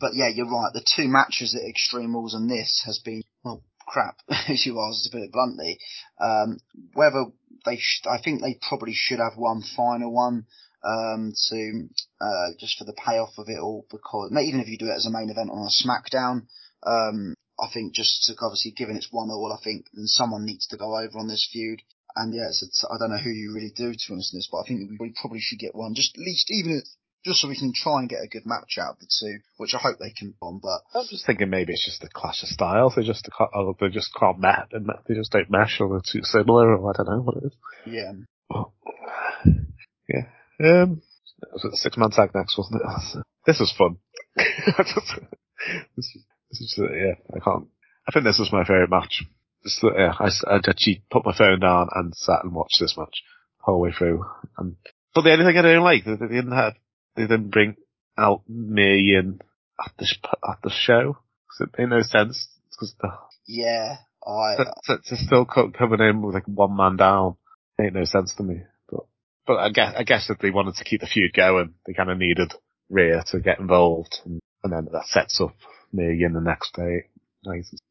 [0.00, 0.72] But yeah, you're right.
[0.74, 4.18] The two matches at Extreme Rules and this has been well crap,
[4.48, 5.78] as you asked to put it bluntly.
[6.20, 6.58] Um,
[6.92, 7.26] whether
[7.64, 10.46] they, sh- I think they probably should have one final one.
[10.86, 11.88] Um, to,
[12.20, 15.06] uh, just for the payoff of it all, because even if you do it as
[15.06, 16.42] a main event on a SmackDown,
[16.84, 20.66] um, I think just to obviously given it's one all, I think then someone needs
[20.66, 21.80] to go over on this feud.
[22.16, 24.64] And yeah, it's, I don't know who you really do to in this, but I
[24.66, 26.82] think we probably should get one, just at least even
[27.24, 29.74] just so we can try and get a good match out of the two, which
[29.74, 30.60] I hope they can on.
[30.62, 32.94] But I'm just thinking maybe it's just a clash of styles.
[32.96, 34.68] They just or they just can't match.
[34.72, 37.44] and They just don't mesh, or they're too similar, or I don't know what it
[37.46, 37.52] is.
[37.86, 38.12] yeah,
[40.08, 40.26] Yeah.
[40.82, 41.02] Um,
[41.42, 43.24] it was a six man tag next, wasn't it?
[43.46, 43.96] This was fun.
[45.96, 47.66] this, is- this is, yeah, I can't.
[48.06, 49.24] I think this was my favourite match.
[49.82, 53.22] Yeah, I, I actually put my phone down and sat and watched this match
[53.58, 54.24] the whole way through.
[54.58, 54.76] And,
[55.14, 56.74] but the only thing I don't like, they didn't have,
[57.16, 57.76] they didn't bring
[58.18, 59.40] out me in
[59.84, 60.06] at the,
[60.48, 61.18] at the show.
[61.50, 62.48] Cause it made no sense.
[62.78, 63.10] Cause the,
[63.46, 63.96] yeah,
[64.26, 67.36] I, to, to, to still coming in with like one man down
[67.78, 68.62] made no sense to me.
[68.90, 69.04] But
[69.46, 72.10] but I guess I guess if they wanted to keep the feud going, they kind
[72.10, 72.52] of needed
[72.90, 75.54] Rhea to get involved, and, and then that sets up
[75.92, 77.08] me in the next day.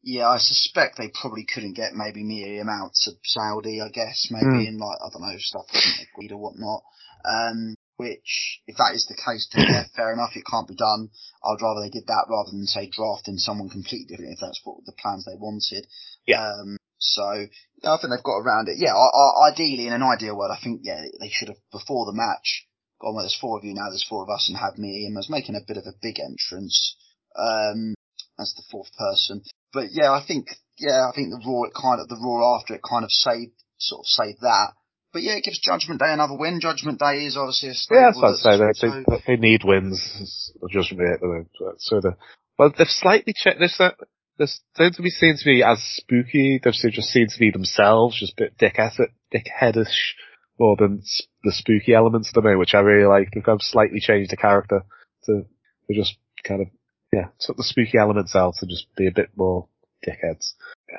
[0.02, 4.28] Yeah, I suspect they probably couldn't get maybe Mia Yim out to Saudi, I guess,
[4.30, 4.68] maybe Mm.
[4.68, 6.82] in like, I don't know, stuff wasn't agreed or whatnot.
[7.24, 11.10] Um, which, if that is the case, then yeah, fair enough, it can't be done.
[11.44, 14.84] I'd rather they did that rather than say drafting someone completely different if that's what
[14.84, 15.86] the plans they wanted.
[16.26, 16.42] Yeah.
[16.42, 17.46] Um, so,
[17.82, 18.78] yeah, I think they've got around it.
[18.78, 22.06] Yeah, I, I, ideally, in an ideal world, I think, yeah, they should have, before
[22.06, 22.66] the match,
[23.00, 25.04] gone, well, there's four of you now, there's four of us, and had have Mia
[25.04, 26.96] Yim was making a bit of a big entrance,
[27.36, 27.94] um,
[28.38, 29.42] as the fourth person.
[29.72, 32.74] But yeah, I think, yeah, I think the Raw, it kind of, the Raw after
[32.74, 34.72] it kind of saved, sort of saved that.
[35.14, 36.60] But yeah, it gives Judgment Day another win.
[36.60, 38.88] Judgment Day is obviously a Yeah, that's what I'd say.
[38.88, 40.02] They, so- they need wins.
[40.20, 41.48] It's Just at the moment.
[41.78, 42.16] So the
[42.58, 43.78] well, they've slightly checked this.
[43.78, 43.94] That
[44.38, 44.46] they
[44.76, 46.60] don't to be seen to be as spooky.
[46.62, 48.98] They've just seemed to be themselves, just a bit dickhead,
[49.32, 50.14] dickheadish
[50.58, 51.02] more than
[51.44, 53.30] the spooky elements to me, which I really like.
[53.32, 54.82] They've kind of slightly changed the character
[55.26, 56.68] to, to just kind of
[57.12, 59.68] yeah, took the spooky elements out to just be a bit more
[60.04, 60.54] dickheads.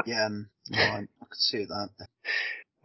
[0.05, 1.89] Yeah, um, no, I, I can see that.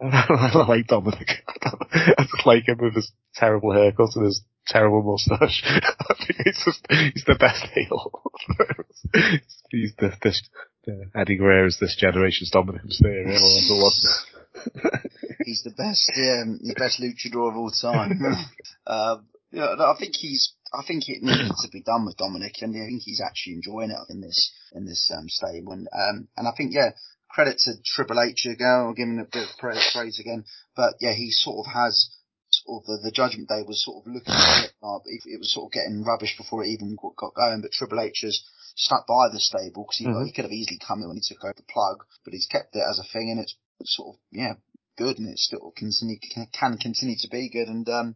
[0.01, 1.31] I like Dominik.
[1.63, 5.63] I just like him with his terrible haircut and his terrible moustache.
[5.65, 8.11] I think he's just, he's the best heel.
[9.69, 10.41] he's the, this,
[10.85, 14.83] the Eddie Guerrero is this generation's Dominik Mysterio or the one.
[15.45, 18.19] he's the best, um, the best luchador of all time.
[18.87, 22.61] um, yeah, no, I think he's, I think it needs to be done with Dominik,
[22.61, 25.73] and I think he's actually enjoying it in this in this um, stable.
[25.73, 26.91] And um, and I think yeah,
[27.33, 28.67] credit to Triple H again.
[28.67, 30.45] I'll give him a bit of praise, again.
[30.75, 32.09] But yeah, he sort of has
[32.49, 34.73] sort of the, the Judgment Day was sort of looking at it.
[35.05, 37.61] It, it was sort of getting rubbish before it even got, got going.
[37.61, 38.41] But Triple H has
[38.75, 40.25] stuck by the stable because he, Mhm.
[40.25, 42.75] he could have easily come in when he took over the plug, but he's kept
[42.75, 44.53] it as a thing, and it's sort of yeah
[44.97, 47.67] good, and it still continue can, can continue to be good.
[47.67, 48.15] And um,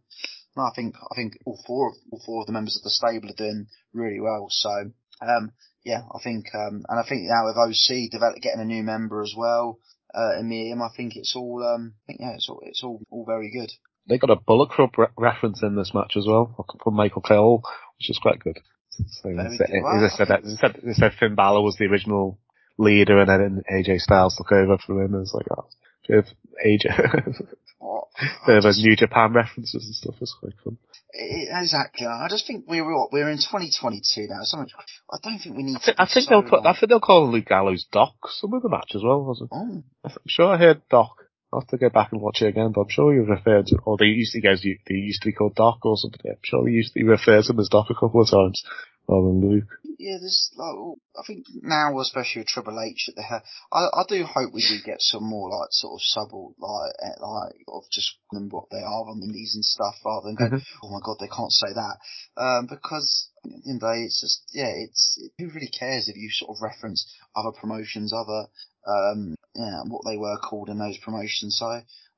[0.56, 2.90] no, I think I think all four of all four of the members of the
[2.90, 4.48] stable are doing really well.
[4.50, 5.52] So um,
[5.84, 9.22] yeah, I think um, and I think now with OC develop, getting a new member
[9.22, 9.78] as well.
[10.14, 13.26] Uh, Miriam, I think it's all, um, I think, yeah, it's all, it's all, all
[13.26, 13.70] very good.
[14.08, 17.62] They got a Bullet Club re- reference in this match as well from Michael Cole,
[17.98, 18.58] which is quite good.
[18.90, 19.68] So Very it's- good.
[19.76, 20.08] it- Wow.
[20.08, 22.38] said that- it said, it said Finn Balor was the original
[22.78, 25.12] leader and then AJ Styles took over from him.
[25.14, 25.66] And it's like, oh,
[26.10, 26.24] of
[26.64, 27.44] AJ,
[27.78, 28.08] What?
[28.46, 30.14] bit of a New Japan references and stuff.
[30.20, 30.78] It's quite fun.
[31.12, 32.06] Exactly.
[32.06, 34.40] I just think we're what, we're in 2022 now.
[34.42, 34.72] So much.
[35.10, 35.84] I don't think we need I to.
[35.86, 38.62] think, I think so they'll put, I think they'll call Luke Gallows Doc some of
[38.62, 39.24] the match as well.
[39.24, 41.12] Wasn't Oh, I'm sure I heard Doc.
[41.52, 43.78] I'll have to go back and watch it again, but I'm sure he referred to,
[43.84, 46.20] or they used to, goes, they used to be called Doc or something.
[46.26, 48.62] I'm sure he used to, he refers to him as Doc a couple of times,
[49.08, 49.70] rather than Luke.
[49.98, 50.18] yeah.
[50.20, 50.76] There's like,
[51.18, 53.42] I think now, especially with Triple H at the head,
[53.72, 57.18] I, I do hope we do get some more like sort of sub like eh,
[57.20, 60.62] like of just them what they are on the knees and stuff, rather than going,
[60.82, 61.96] oh my god, they can't say that,
[62.40, 66.56] um, because the end day, it's just yeah, it's who really cares if you sort
[66.56, 68.46] of reference other promotions, other
[68.86, 71.56] um, yeah, what they were called in those promotions.
[71.58, 71.66] So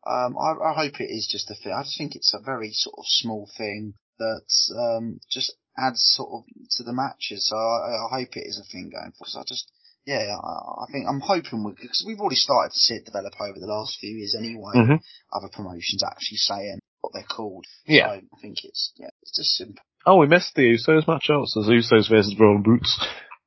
[0.06, 1.72] um, I, I hope it is just a thing.
[1.72, 6.30] I just think it's a very sort of small thing that um, just adds sort
[6.32, 6.42] of
[6.76, 7.46] to the matches.
[7.48, 9.30] So I, I hope it is a thing going forward.
[9.32, 9.70] 'cause I just
[10.06, 13.34] yeah, I, I think I'm hoping we because we've already started to see it develop
[13.40, 14.72] over the last few years anyway.
[14.74, 15.00] Mhm.
[15.32, 17.66] Other promotions actually saying what they're called.
[17.86, 18.08] Yeah.
[18.08, 19.82] So I think it's yeah, it's just simple.
[20.06, 21.62] Oh, we missed the Usos match also.
[21.62, 22.98] The Usos versus Brawling Brutes.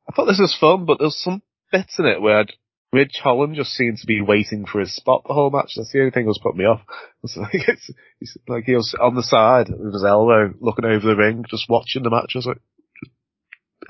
[0.08, 1.41] I thought this was fun, but there's some
[1.72, 2.46] bits in it where
[2.93, 5.73] Ridge Holland just seemed to be waiting for his spot the whole match.
[5.75, 6.82] That's the only thing that was putting me off.
[7.23, 11.06] It's like, it's, it's like he was on the side with his elbow, looking over
[11.06, 12.32] the ring, just watching the match.
[12.34, 12.62] I was like,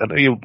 [0.02, 0.38] I know you,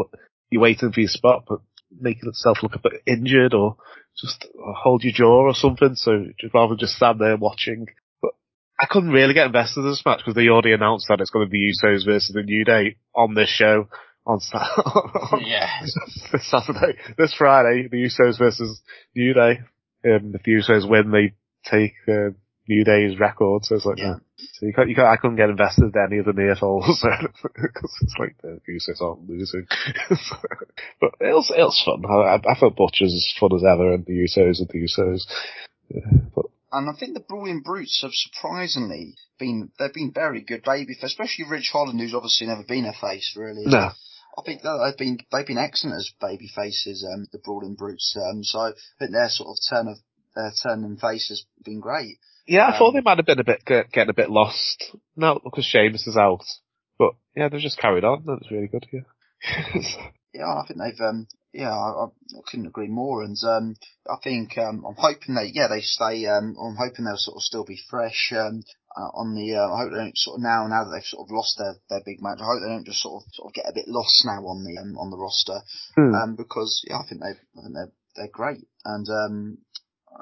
[0.49, 1.59] you're waiting for your spot, but
[1.99, 3.75] making itself look a bit injured or
[4.17, 5.95] just uh, hold your jaw or something.
[5.95, 7.87] So just rather just stand there watching.
[8.21, 8.31] But
[8.79, 11.45] I couldn't really get invested in this match because they already announced that it's going
[11.45, 13.89] to be Usos versus the New Day on this show
[14.27, 15.69] on Sa- Yeah.
[16.31, 18.81] this Saturday, this Friday, the Usos versus
[19.15, 19.59] New Day.
[20.05, 21.33] Um, if the Usos win, they
[21.69, 22.29] take uh,
[22.67, 23.65] New Day's record.
[23.65, 24.11] So it's like, Yeah.
[24.15, 24.19] uh,
[24.53, 26.85] so you can't, you can't, I couldn't get invested in any of the near falls
[27.53, 29.65] because it's like the Usos aren't losing.
[31.01, 32.03] but it was it was fun.
[32.09, 34.79] I, I, I thought Butch was as fun as ever, and the Usos and the
[34.87, 35.21] Usos.
[35.89, 40.63] Yeah, but And I think the Brawling Brutes have surprisingly been, they've been very good
[40.63, 43.63] baby, especially Ridge Holland, who's obviously never been a face really.
[43.65, 43.89] no,
[44.37, 48.15] I think that they've been, they've been excellent as baby faces, um, the Brawling Brutes,
[48.17, 49.97] um, so I think their sort of turn of,
[50.35, 52.17] their turn in face has been great.
[52.45, 54.95] yeah, I thought Um, they might have been a bit get, getting a bit lost
[55.15, 56.43] now because Sheamus is out.
[56.99, 58.23] But yeah, they've just carried on.
[58.25, 58.85] That's really good.
[58.91, 59.01] Yeah.
[60.33, 63.23] Yeah, I think they've, um, yeah, I, I couldn't agree more.
[63.23, 63.75] And um,
[64.07, 66.27] I think um, I'm hoping they, yeah, they stay.
[66.27, 68.31] Um, I'm hoping they'll sort of still be fresh.
[68.35, 68.61] Um,
[68.97, 71.29] uh, on the, uh, I hope they don't sort of now, now that they've sort
[71.29, 72.41] of lost their, their big match.
[72.41, 74.65] I hope they don't just sort of sort of get a bit lost now on
[74.65, 75.61] the um, on the roster.
[75.93, 76.15] Hmm.
[76.15, 78.65] Um, because yeah, I think they, I think they're they're great.
[78.83, 79.57] And um,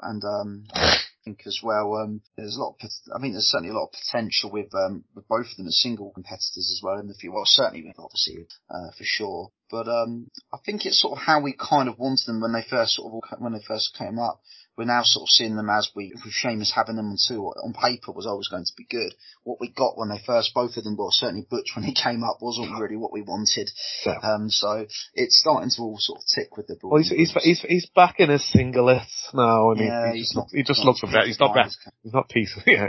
[0.02, 2.76] and um, I think as well, um, there's a lot.
[2.76, 5.56] Of, pot- I mean, there's certainly a lot of potential with um with both of
[5.56, 7.32] them as single competitors as well in the future.
[7.32, 9.52] Well, certainly with obviously uh, for sure.
[9.70, 12.62] But um, I think it's sort of how we kind of wanted them when they
[12.68, 14.42] first sort of when they first came up.
[14.76, 17.72] We're now sort of seeing them as we, with Sheamus having them on two on
[17.72, 19.14] paper was always going to be good.
[19.42, 22.22] What we got when they first, both of them, well certainly Butch when he came
[22.22, 23.70] up wasn't really what we wanted.
[24.04, 24.18] Yeah.
[24.22, 26.76] Um, so it's starting to all sort of tick with the.
[26.82, 30.26] Well, he's, he's, he's, he's back in his singlet now, and he- Yeah, he, he's
[30.28, 31.70] just, not- looks- he just not looks a bit, he's not bad,
[32.02, 32.86] he's not peace, yeah,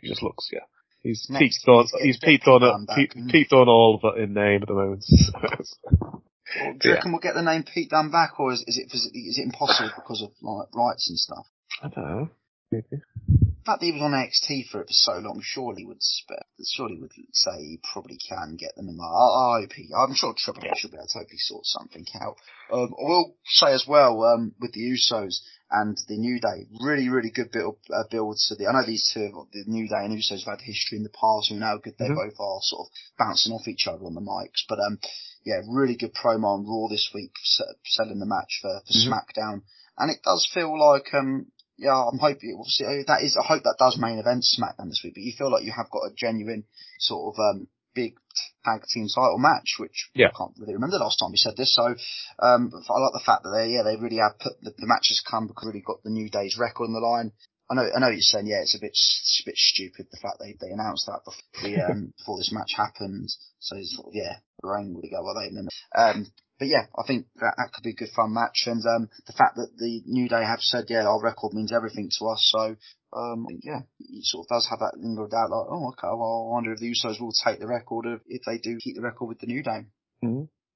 [0.00, 0.60] he just looks, yeah.
[1.02, 3.32] He's Next, Pete Dunne, he's he's Becky Pete Dunne, Dunne back, Pete, isn't he?
[3.32, 5.04] Pete Dunne all but in name at the moment.
[6.60, 8.92] Well, do you reckon we'll get the name Pete Dunne back, or is, is it
[8.94, 11.46] is it impossible because of like rights and stuff?
[11.82, 12.30] I don't know.
[12.70, 13.02] Maybe.
[13.64, 15.98] fact that he was on NXT for it for so long, surely would
[16.72, 18.98] surely would say he probably can get them in.
[19.00, 22.06] I, I hope he, I'm sure Triple H will be able to hopefully sort something
[22.20, 22.36] out.
[22.72, 25.40] Um, I will say as well um, with the Usos
[25.70, 28.66] and the New Day, really really good of uh, build to the.
[28.66, 31.50] I know these two, the New Day and Usos, have had history in the past.
[31.50, 32.14] We know how good they Mhm.
[32.14, 34.62] both are, sort of bouncing off each other on the mics.
[34.68, 34.98] But um,
[35.46, 37.32] yeah, really good promo on Raw this week,
[37.86, 39.06] selling the match for, for Mhm.
[39.08, 39.62] SmackDown,
[39.96, 41.46] and it does feel like um,
[41.78, 45.00] yeah, I'm hoping obviously uh, that is I hope that does main event SmackDown this
[45.04, 46.64] week, but you feel like you have got a genuine
[46.98, 48.16] sort of um big
[48.64, 50.28] tag team title match, which Yeah.
[50.28, 51.74] I can't really remember the last time we said this.
[51.74, 51.94] So
[52.40, 55.22] um, I like the fact that they yeah they really have put the, the matches
[55.24, 57.32] come because really got the New Day's record on the line.
[57.68, 60.18] I know, I know you're saying, yeah, it's a bit, it's a bit stupid the
[60.22, 63.28] fact they, they announced that before, the, um, before this match happened.
[63.58, 64.36] So it's sort of, yeah,
[64.66, 65.48] brain would go, well, they.
[65.98, 66.26] Um,
[66.58, 68.64] but yeah, I think that, that could be a good fun match.
[68.66, 72.08] And, um, the fact that the New Day have said, yeah, our record means everything
[72.18, 72.40] to us.
[72.50, 72.76] So,
[73.12, 76.48] um, yeah, it sort of does have that linger of doubt, like, oh, okay, well,
[76.48, 79.26] I wonder if the Usos will take the record if they do keep the record
[79.26, 79.84] with the New Day.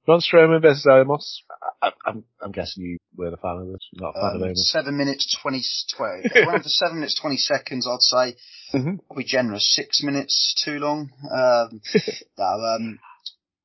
[0.06, 1.40] Braun Strowman versus Omos.
[1.82, 3.86] I, I, I'm, I'm guessing you were the fan of this.
[3.94, 4.56] Not a fan of Um, Omos.
[4.56, 5.62] seven minutes, 20,
[5.96, 6.20] 12.
[6.24, 8.36] It went for seven minutes, 20 seconds, I'd say.
[8.74, 8.98] Mhm.
[9.06, 9.74] Probably generous.
[9.74, 11.10] Six minutes too long.
[11.30, 11.80] Um,
[12.38, 12.98] no, um,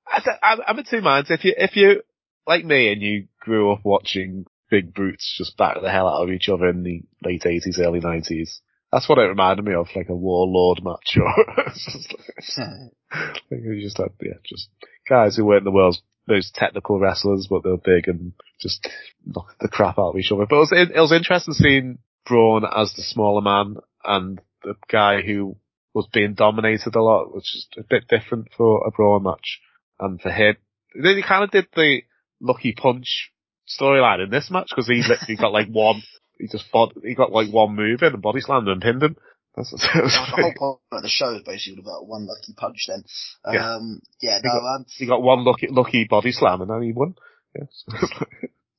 [0.07, 1.31] I, I'm in two minds.
[1.31, 2.01] If you, if you,
[2.47, 6.31] like me and you grew up watching big brutes just back the hell out of
[6.31, 8.59] each other in the late 80s, early 90s,
[8.91, 13.27] that's what it reminded me of, like a warlord match or, just like, hmm.
[13.51, 14.69] like you just had, yeah, just
[15.09, 18.87] guys who weren't the world's most technical wrestlers, but they were big and just
[19.25, 20.45] knocked the crap out of each other.
[20.49, 24.75] But it was, it, it was interesting seeing Braun as the smaller man and the
[24.91, 25.57] guy who
[25.93, 29.59] was being dominated a lot, which is a bit different for a Braun match.
[29.99, 30.55] And for him,
[31.01, 32.01] then he kind of did the
[32.41, 33.31] lucky punch
[33.67, 36.01] storyline in this match because he literally got like one,
[36.37, 39.15] he just fought, he got like one move in and body slammed and pinned him.
[39.55, 43.03] That's, the whole point of the show is basically about one lucky punch then.
[43.53, 43.75] Yeah.
[43.75, 46.81] Um, yeah, He no, got- um, he got one lucky, lucky body slam and then
[46.81, 47.15] he won.
[47.57, 47.67] Yeah.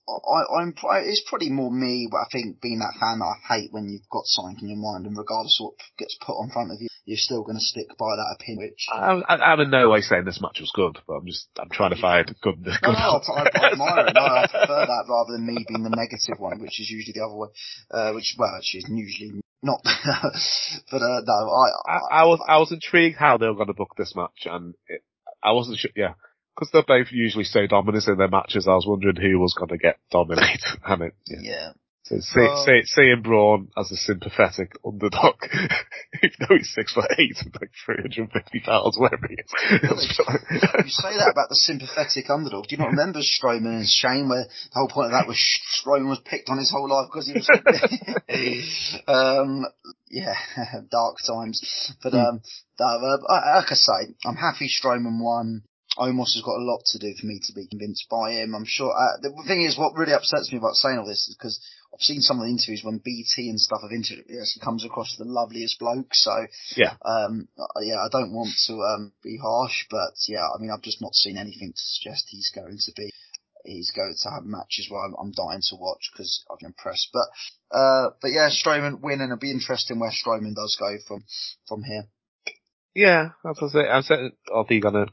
[0.08, 3.72] I, I'm, it's probably more me, but I think being that fan that I hate
[3.72, 6.70] when you've got something in your mind and regardless of what gets put on front
[6.70, 9.70] of you, you're still going to stick by that opinion, which, I, I, I'm in
[9.70, 12.64] no way saying this match was good, but I'm just, I'm trying to find good,
[12.64, 12.74] good.
[12.82, 14.14] No, no, I, I admire it.
[14.14, 17.24] No, I prefer that rather than me being the negative one, which is usually the
[17.24, 17.48] other way.
[17.90, 19.80] Uh, which, well, actually is usually not.
[19.84, 23.74] but, uh, no, I, I, I was, I was intrigued how they were going to
[23.74, 25.04] book this match, and it,
[25.42, 25.92] I wasn't sure.
[25.94, 26.14] Yeah,
[26.56, 28.66] because they're both usually so dominant in their matches.
[28.66, 30.60] I was wondering who was going to get dominated.
[30.84, 31.38] and it, yeah.
[31.42, 31.72] yeah.
[32.08, 35.34] So see, Uh, see, seeing Braun as a sympathetic underdog,
[36.22, 39.82] even though he's six foot eight and like 350 pounds, whatever he is.
[39.82, 42.68] it was like- You say that about the sympathetic underdog.
[42.68, 45.36] Do you not remember Strowman and Shane, where the whole point of that was
[45.82, 47.48] Strowman was picked on his whole life because he was.
[49.08, 49.64] um,
[50.08, 50.34] yeah,
[50.90, 51.92] dark times.
[52.02, 52.40] But um,
[52.78, 55.62] no, uh, like I say, I'm happy Strowman won.
[55.98, 58.54] Omos has got a lot to do for me to be convinced by him.
[58.54, 58.92] I'm sure.
[58.92, 61.58] Uh, the thing is, what really upsets me about saying all this is because
[61.96, 64.26] I've seen some of the interviews when BT and stuff have interviewed.
[64.28, 66.12] He comes across as the loveliest bloke.
[66.12, 66.92] So Yeah.
[67.02, 70.82] um, uh, yeah, I don't want to um, be harsh, but yeah, I mean, I've
[70.82, 73.10] just not seen anything to suggest he's going to be.
[73.64, 77.08] He's going to have matches where I'm, I'm dying to watch because I'm impressed.
[77.14, 81.24] But uh, but yeah, Strowman win, and it'll be interesting where Strowman does go from
[81.66, 82.04] from here.
[82.94, 83.88] Yeah, that's what I say.
[83.88, 85.06] I'm saying, are they gonna,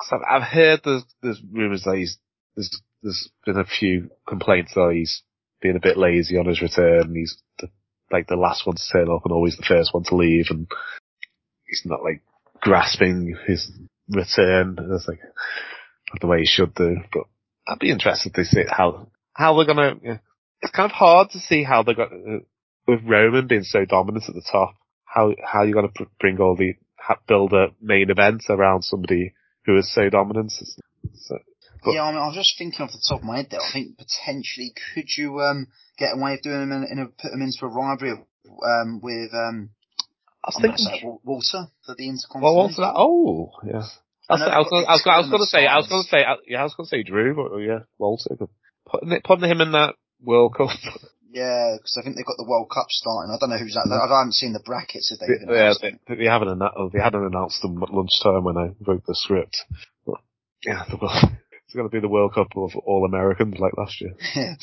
[0.00, 2.18] cause I've, I've heard there's, there's rumours that he's,
[2.54, 5.22] there's, there's been a few complaints that he's
[5.60, 7.14] being a bit lazy on his return.
[7.14, 7.68] He's the,
[8.10, 10.66] like the last one to turn up and always the first one to leave and
[11.66, 12.22] he's not like
[12.60, 13.70] grasping his
[14.08, 14.76] return.
[14.76, 15.20] That's like
[16.20, 17.24] the way he should do, but
[17.66, 20.18] I'd be interested to see how, how they're gonna, yeah.
[20.62, 22.38] it's kind of hard to see how they're gonna, uh,
[22.86, 26.74] with Roman being so dominant at the top, how, how you're gonna bring all the,
[27.26, 29.34] build a main event around somebody
[29.64, 30.52] who is so dominant.
[31.82, 33.60] But- yeah, I, mean, I was just thinking off the top of my head there.
[33.60, 35.68] I think potentially could you um
[35.98, 38.12] get away with doing him in, in a put him into a rivalry
[38.64, 39.70] um with um
[40.44, 42.56] I was thinking, say Walter for the well, Intercontinental.
[42.56, 42.94] what's that?
[42.96, 43.84] Oh, yeah.
[44.30, 45.88] I was, I know I was, gonna, I was, I was gonna say, I was
[45.88, 48.36] gonna say, uh, yeah, I was gonna say Drew, but oh, yeah, Walter.
[48.88, 50.70] Putting, him in that World Cup.
[51.30, 53.30] Yeah, because I think they've got the World Cup starting.
[53.30, 53.84] I don't know who's that.
[53.84, 55.74] I haven't seen the brackets if they've yeah,
[56.08, 59.58] they, they, haven't announced, they hadn't announced them at lunchtime when I wrote the script.
[60.06, 60.24] But,
[60.64, 60.96] yeah, the,
[61.68, 64.14] it's gonna be the World Cup of all Americans like last year.
[64.34, 64.54] Yeah.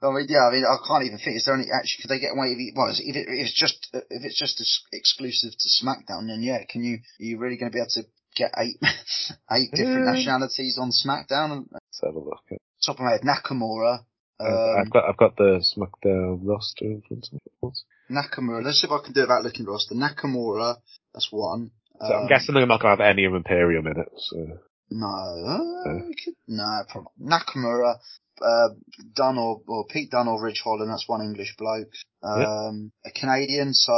[0.00, 1.34] I mean, yeah, I mean, I can't even think.
[1.38, 2.02] Is there any actually?
[2.02, 2.74] Could they get away with it?
[2.78, 6.84] Well, if, it, if it's just if it's just exclusive to SmackDown, then yeah, can
[6.84, 6.98] you?
[7.18, 8.04] Are you really going to be able to
[8.36, 8.78] get eight
[9.50, 10.12] eight different Yeah.
[10.14, 11.66] nationalities on SmackDown?
[11.72, 12.46] Let's have a look.
[12.86, 14.04] top of my head, Nakamura.
[14.40, 17.70] I've, Um, I've got I've got the SmackDown roster in front of me.
[18.08, 18.62] Nakamura.
[18.64, 19.96] Let's see if I can do without looking roster.
[19.96, 20.76] Nakamura,
[21.12, 21.72] that's one.
[22.06, 24.12] So I'm Um, guessing they're not going to have any of Imperium in it.
[24.16, 24.58] So.
[24.90, 27.96] No, could- no, probably Nakamura,
[28.40, 28.68] uh,
[29.14, 30.90] Dunne or, or Pete Dunne or Ridge Holland.
[30.90, 31.88] That's one English bloke.
[32.22, 33.92] Um, a Canadian, so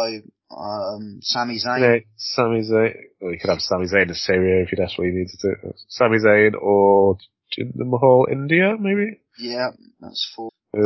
[0.57, 1.81] um, Sami Zayn.
[1.81, 2.95] Yeah, Sami Zayn.
[3.21, 5.73] Well, you could have Sami Zayn as Syria if that's what you needed to.
[5.89, 7.17] Sami Zayn or
[7.57, 9.21] Jinder Mahal India, maybe?
[9.39, 9.71] Yeah,
[10.01, 10.51] that's four.
[10.77, 10.81] Uh,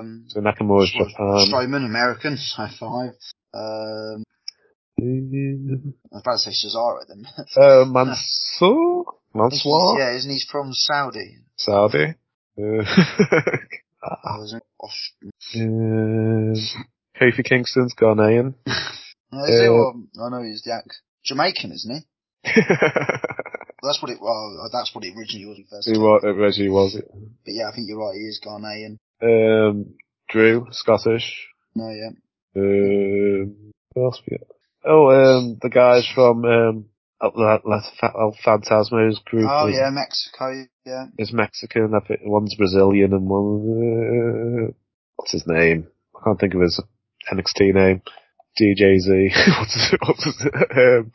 [0.00, 1.48] Um, so Nakamura's Japan.
[1.50, 3.12] Strowman, American, so five.
[3.54, 4.24] Um,
[4.98, 5.02] I
[6.12, 7.26] was about to say Cesaro then.
[7.56, 8.93] Uh, Mansoor?
[9.34, 9.98] Mansoor?
[9.98, 11.38] yeah, isn't he from Saudi?
[11.56, 12.14] Saudi?
[12.58, 12.62] Uh,
[14.38, 14.88] was uh,
[17.20, 18.54] Kofi Kingston's Ghanaian.
[19.32, 20.94] No, is he, Uh, or, I know he's the act.
[21.24, 21.92] Jamaican, isn't
[22.44, 22.52] he?
[23.82, 24.18] That's what it.
[24.20, 25.58] Well, that's what it originally was.
[25.68, 27.10] First, Who was, Reggie was it?
[27.10, 28.14] but yeah, I think you're right.
[28.14, 28.98] He is Ghanaian.
[29.20, 29.94] Um,
[30.28, 31.48] Drew, Scottish.
[31.74, 32.10] No, yeah.
[32.56, 34.46] Um, who else we got?
[34.84, 36.84] Oh, um, the guys from, um,
[37.24, 40.66] El, El Phantasmo's group Oh yeah, Mexico.
[40.84, 41.06] Yeah.
[41.18, 41.94] is Mexican.
[41.94, 44.72] I think one's Brazilian and one, uh,
[45.16, 45.88] what's his name?
[46.14, 46.80] I can't think of his
[47.32, 48.02] NXT name.
[48.60, 49.30] DJZ.
[49.58, 50.36] what's his, what's his,
[50.76, 51.12] um,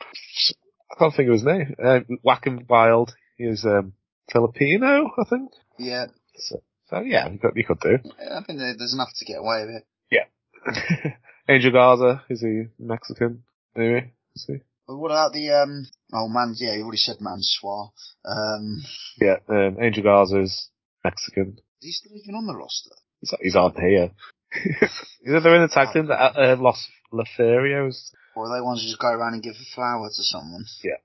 [0.90, 1.74] I can't think of his name.
[1.82, 3.14] Um, Joaquin Wilde.
[3.36, 3.94] He's, um,
[4.30, 5.52] Filipino, I think.
[5.78, 6.06] Yeah.
[6.36, 7.98] So, so yeah, you could, you could do.
[8.20, 9.86] I think there's enough to get away with it.
[10.10, 11.12] Yeah.
[11.48, 13.44] Angel Garza, is he Mexican?
[13.74, 14.12] Maybe?
[14.34, 14.60] Is he?
[14.98, 15.86] What about the um?
[16.12, 17.92] Oh man, yeah, you already said Mansoor.
[18.24, 18.82] Um,
[19.20, 20.68] Yeah, um, Angel Garza is
[21.04, 21.58] Mexican.
[21.58, 22.90] is he still even on the roster?
[23.20, 24.10] He's, he's on here.
[25.26, 28.10] Either they're in the tag team that uh, Los Lotharios.
[28.34, 30.64] Or are they ones who just go around and give a flower to someone?
[30.82, 30.98] Yeah,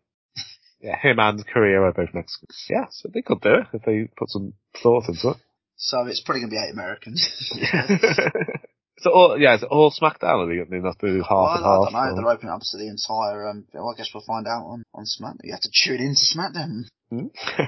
[0.80, 2.48] Yeah, him and Korea are both Mexican.
[2.70, 5.38] Yeah, so they could do it if they put some thought into it.
[5.78, 7.28] So it's probably gonna be eight Americans.
[9.00, 10.44] so all, yeah, it's all SmackDown.
[10.44, 11.84] Are they, they not do half well, I, and I half?
[11.86, 12.00] don't know.
[12.00, 13.48] or- They're opening up to the entire.
[13.48, 15.42] Um, well, I guess we'll find out on on SmackDown.
[15.44, 16.84] You have to tune into SmackDown.
[17.10, 17.28] Hmm?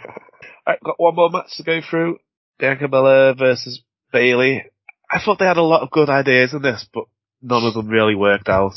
[0.68, 2.18] Alright, got one more match to go through.
[2.60, 4.64] Bianca Belair versus Bayley.
[5.12, 7.06] I thought they had a lot of good ideas in this, but
[7.42, 8.74] none of them really worked out.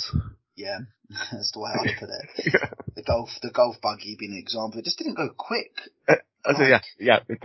[0.61, 0.79] Yeah,
[1.33, 2.53] that's the way I'd put it.
[2.53, 2.71] Yeah.
[2.97, 4.81] The golf, the golf buggy being an example.
[4.81, 5.73] It just didn't go quick.
[6.09, 7.37] I said, yeah, yeah.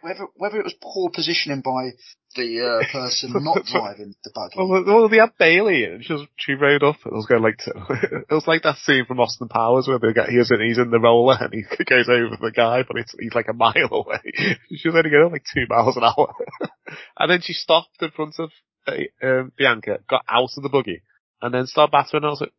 [0.00, 1.90] Whether whether it was poor positioning by
[2.36, 4.54] the uh, person not driving the buggy.
[4.56, 7.42] well, well, they had Bayley, and she was, she rode up, and I was going
[7.42, 10.50] like, to, it was like that scene from Austin Powers where the guy, he was
[10.50, 13.48] in, he's in the roller, and he goes over the guy, but it's, he's like
[13.48, 14.58] a mile away.
[14.74, 16.34] She was only going like two miles an hour.
[17.18, 18.50] and then she stopped in front of,
[18.86, 21.02] uh, um, Bianca, got out of the buggy,
[21.44, 22.52] and then started battering, and I was like,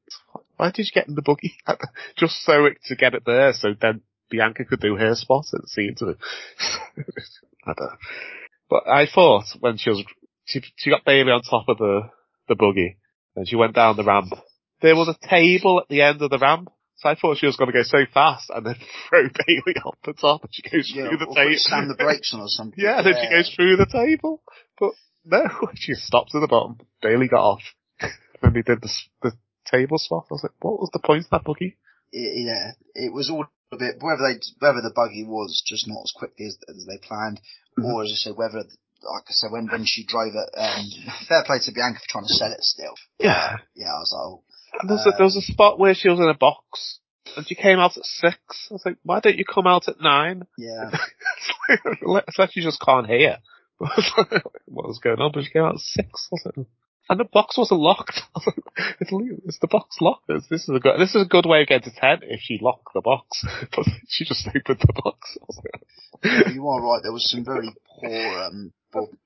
[0.58, 1.56] why did you get in the buggy?
[2.18, 5.68] Just so it, to get it there, so then Bianca could do her spot, it
[5.68, 6.14] seemed to me.
[7.66, 7.98] I don't know.
[8.70, 10.04] But I thought when she was,
[10.46, 12.10] she, she got Bayley on top of the,
[12.48, 12.98] the buggy,
[13.36, 14.34] and she went down the ramp.
[14.82, 17.58] There was a table at the end of the ramp, so I thought she was
[17.58, 18.76] going to go so fast and then
[19.10, 21.56] throw Bayley off the top, and she goes yeah, through the table.
[21.56, 22.80] slam the brakes on or something.
[22.84, 24.44] Yeah, and then she goes through the table.
[24.80, 24.92] But
[25.26, 26.78] no, she stopped at the bottom.
[27.02, 27.62] Bayley got off.
[28.46, 28.92] Then they did the,
[29.22, 29.32] the
[29.70, 30.26] table swap.
[30.32, 31.78] I was like, what was the point of that buggy?
[32.12, 36.02] it, yeah, it was all a bit whether they whether the buggy was just not
[36.04, 37.42] as quickly as, as they planned,
[37.78, 37.92] Mm-hmm.
[37.92, 40.86] or as I said, whether like I said when when she drove it, um,
[41.28, 42.94] fair play to Bianca for trying to sell it still.
[43.20, 43.58] Yeah.
[43.76, 44.44] Yeah, I was like, oh,
[44.80, 47.00] And there was, a, there was a spot where she was in a box,
[47.36, 48.38] and she came out at six.
[48.72, 50.44] I was like, why don't you come out at nine?
[50.58, 50.90] yeah,
[51.70, 53.40] it's like you just can't hear.
[53.78, 55.32] what was going on?
[55.34, 56.08] But she came out at six.
[56.08, 56.66] I was like,
[57.10, 58.22] and the box wasn't locked.
[58.36, 60.28] I was like, it's, the box locked?
[60.28, 62.42] This this is a good, this is a good way of getting to ten if
[62.42, 63.46] she locked the box.
[63.76, 65.38] But she just opened the box.
[65.42, 65.84] I was like,
[66.24, 67.02] Yeah, you are right.
[67.04, 68.74] There was some very poor um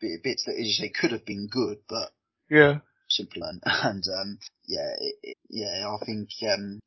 [0.02, 2.12] bits that, as you say, could have been good, but
[2.50, 2.80] yeah.
[3.10, 6.80] simply and, and um yeah, it, it, yeah, I think um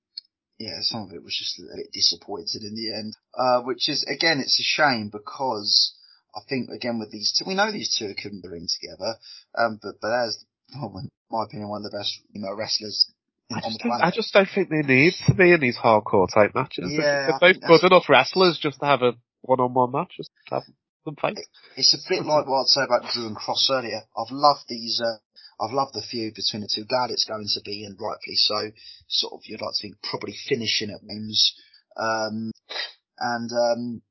[0.58, 3.16] yeah, some of it was just a bit disappointed in the end.
[3.34, 5.94] Uh, which is again, it's a shame because
[6.36, 9.16] I think again with these two, we know these two couldn't bring together.
[9.58, 13.12] Um, but but as well, in my opinion, one of the best you know wrestlers
[13.54, 13.80] I just.
[13.84, 16.90] I just don't think they need to be in these hardcore type matches.
[16.90, 19.12] Yeah, they're I both good enough wrestlers just to have a
[19.42, 20.64] one-on-one match, just to have
[21.04, 21.38] them fight.
[21.76, 24.02] It's a bit like what I'd say about Drew and Kross earlier.
[24.16, 25.02] I've loved these.
[25.04, 25.18] Uh,
[25.62, 26.84] I've loved the feud between the two.
[26.84, 28.70] Glad it's going to be, and rightfully so.
[29.08, 31.54] Sort of, you'd like to think probably finishing at Wims.
[31.96, 32.52] Um,
[33.18, 34.02] and um,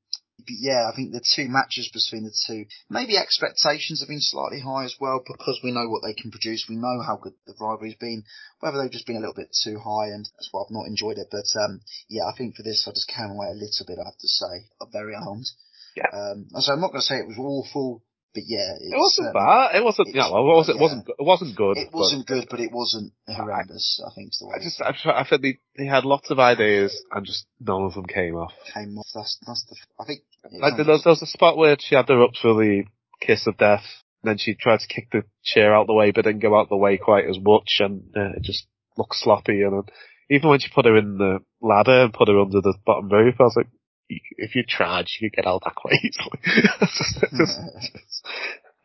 [0.48, 4.84] yeah, I think the two matches between the two, maybe expectations have been slightly high
[4.84, 6.66] as well because we know what they can produce.
[6.68, 8.24] We know how good the rivalry's been.
[8.60, 11.18] Whether they've just been a little bit too high, and that's why I've not enjoyed
[11.18, 11.28] it.
[11.30, 13.98] But um, yeah, I think for this, I just came away a little bit.
[13.98, 15.48] I have to say, I'm very unarmed.
[15.96, 16.08] Yeah.
[16.12, 18.02] Um, so I'm not going to say it was awful,
[18.34, 19.74] but yeah, It wasn't bad.
[19.74, 20.08] It wasn't.
[20.14, 20.78] Yeah, well, it wasn't.
[20.78, 21.08] It wasn't.
[21.08, 21.76] It wasn't good.
[21.76, 24.02] It wasn't good, but it wasn't horrendous.
[24.06, 26.38] I think is the way I just, I, I think they, they had lots of
[26.38, 28.52] ideas and just none of them came off.
[28.72, 29.06] came off.
[29.14, 29.76] That's that's the.
[30.00, 30.22] I think.
[30.50, 32.84] Like there was, there was a spot where she had her up for the
[33.20, 33.84] kiss of death,
[34.22, 36.68] and then she tried to kick the chair out the way, but didn't go out
[36.68, 38.66] the way quite as much, and uh, it just
[38.96, 39.62] looked sloppy.
[39.62, 39.82] And then,
[40.30, 43.34] even when she put her in the ladder and put her under the bottom rope,
[43.38, 43.68] I was like,
[44.14, 46.38] "You- if you tried, you could get out that quite easily.
[46.80, 48.26] It's just- just-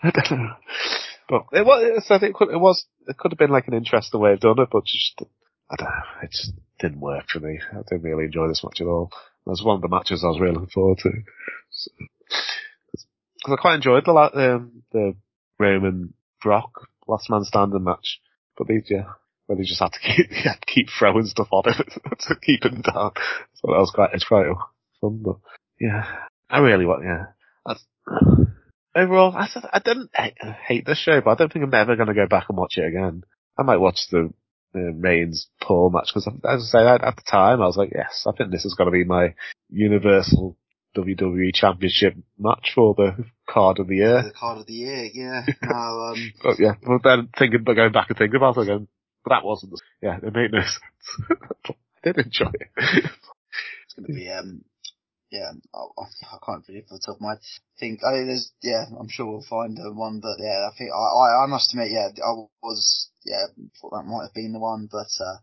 [0.04, 0.54] I don't know.
[1.30, 3.74] But it was, I think it, could, it was, it could have been like an
[3.74, 5.22] interesting way of doing it, but just,
[5.70, 7.60] I don't know, it just didn't work for me.
[7.72, 9.10] I didn't really enjoy this match at all.
[9.46, 11.12] It was one of the matches I was really looking forward to.
[11.72, 11.92] So,
[13.46, 15.16] Cause I quite enjoyed the, um, the
[15.60, 18.20] Roman Brock last man standing match,
[18.58, 19.06] but they, yeah,
[19.48, 21.84] where they just had to keep, yeah, keep throwing stuff on him
[22.28, 23.12] to keep him down.
[23.56, 24.46] So that was quite, it's quite
[25.02, 25.38] fun, but
[25.80, 26.06] yeah,
[26.50, 27.26] I really want, yeah.
[27.66, 27.84] That's,
[28.96, 30.38] overall, I, said- I didn't hate,
[30.68, 32.78] hate this show, but I don't think I'm ever going to go back and watch
[32.78, 33.24] it again.
[33.58, 34.32] I might watch the,
[34.74, 38.26] the Reigns Paul match because, as I say, at the time I was like, yes,
[38.28, 39.34] I think this is going to be my
[39.70, 40.58] Universal
[40.96, 44.24] WWE Championship match for the card of the year.
[44.24, 45.10] the card of the year.
[45.14, 45.46] Yeah.
[45.62, 45.76] No.
[46.14, 46.34] Um.
[46.44, 48.88] But yeah, but then thinking, but going back and thinking about it again,
[49.24, 51.40] but that wasn't, the- yeah, it made no sense.
[51.70, 51.74] I
[52.04, 52.70] did enjoy it.
[52.78, 54.64] It's going to be um.
[55.30, 57.40] Yeah, I, I can't predict off the top of my head.
[57.42, 61.44] I think I there's yeah, I'm sure we'll find one, but yeah, I think I,
[61.44, 62.32] I must admit yeah, I
[62.64, 63.48] was yeah
[63.82, 65.38] thought that might have been the one, but uh,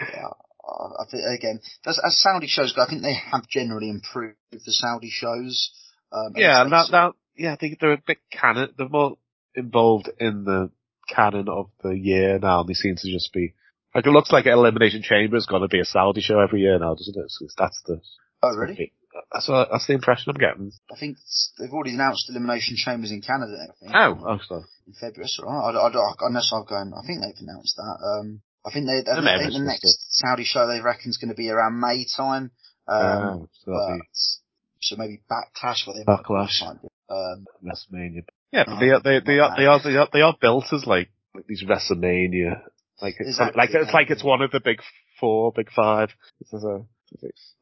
[0.00, 0.28] yeah,
[0.64, 4.36] I, I think again as, as Saudi shows go, I think they have generally improved
[4.52, 5.72] the Saudi shows.
[6.12, 9.16] Um, Yeah, and it's- now, yeah, I think they're a bit canon, they're more
[9.56, 10.70] involved in the
[11.08, 13.54] canon of the year now, and they seem to just be,
[13.94, 16.94] like it looks like Elimination Chamber is gonna be a Saudi show every year now,
[16.94, 17.30] doesn't it?
[17.30, 18.00] So that's the,
[18.44, 18.92] oh really?
[19.32, 20.72] that's, what, that's the impression I'm getting.
[20.90, 21.18] I think
[21.58, 23.56] they've already announced elimination chambers in Canada.
[23.62, 23.92] I think.
[23.94, 24.64] Oh, oh, sorry.
[24.86, 25.28] in February.
[25.28, 27.98] So I, I, I, unless I've gone, I think they've announced that.
[28.02, 31.34] Um, I think they, I, think the next Saudi show they reckon is going to
[31.34, 32.50] be around May time.
[32.88, 34.06] Um, oh, so but,
[34.80, 36.62] so maybe backlash Backlash.
[37.10, 38.24] Um, WrestleMania.
[38.52, 40.86] Yeah, but they are, they, they are, they are, they are, they are built as
[40.86, 42.60] like, like these WrestleMania,
[43.02, 44.78] like it's Exactly, like, it's like it's one of the big
[45.20, 46.10] four, big five.
[46.40, 46.64] It's just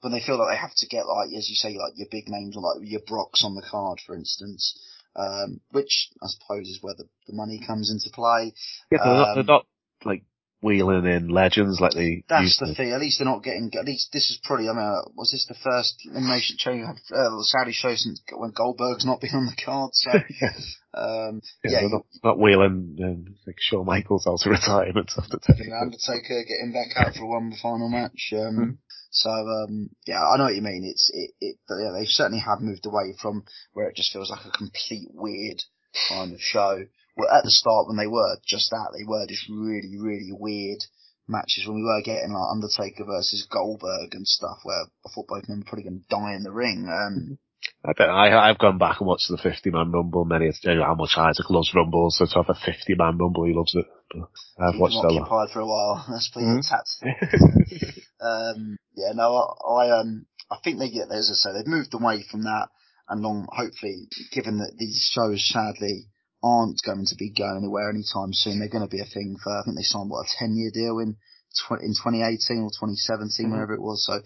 [0.03, 2.29] but they feel like they have to get like, as you say, like your big
[2.29, 4.79] names or like your Brocks on the card, for instance.
[5.15, 8.55] Um, which I suppose is where the, the money comes into play.
[8.91, 9.67] yeah, they're, not, they're Um, not
[10.07, 10.23] like
[10.63, 12.75] wheeling in legends like they That's the to.
[12.75, 12.93] thing.
[12.93, 13.71] At least they're not getting.
[13.79, 14.71] At least this is probably.
[14.71, 16.97] I mean, uh, was this the first elimination show you had?
[17.13, 19.91] Uh, the Saudi show since when Goldberg's not been on the card.
[19.93, 20.13] So,
[20.95, 25.11] um, Yeah, yeah, they're you, not, not wheeling um, like Shawn Michaels out of retirement
[25.19, 26.09] after ten you know, years.
[26.09, 28.33] Undertaker getting back out for one final match.
[28.33, 28.71] Um, Hmm.
[29.15, 30.85] So, um, yeah, I know what you mean.
[30.89, 31.57] It's it, it.
[31.69, 33.45] Yeah, they certainly have moved away from
[33.75, 35.63] where it just feels like a complete weird
[36.09, 36.85] kind of show.
[37.15, 40.81] Well, at the start when they were just that, they were just really, really weird
[41.29, 45.47] matches when we were getting like Undertaker versus Goldberg and stuff where I thought both
[45.47, 46.89] men were probably going to die in the ring.
[46.89, 47.39] Um,
[47.85, 50.95] I don't know, I, I've gone back and watched the 50 man rumble many, how
[50.95, 53.85] much Isaac loves rumbles, so to have a 50 man rumble, he loves it.
[54.11, 55.23] But I've keep watched them a lot.
[55.29, 56.05] occupied for a while.
[56.11, 56.65] That's pretty Mhm.
[56.67, 57.93] tactical.
[58.23, 61.95] Um, yeah, no, I, I um, I think they get, as I say, they've moved
[61.95, 62.69] away from that,
[63.09, 66.09] and long, hopefully, given that these shows sadly
[66.43, 69.53] aren't going to be going anywhere anytime soon, they're going to be a thing for.
[69.57, 71.17] I think they signed what a ten year deal in
[71.55, 73.51] tw- in 2018 or 2017, Mhm.
[73.53, 74.05] whenever it was.
[74.05, 74.25] So it,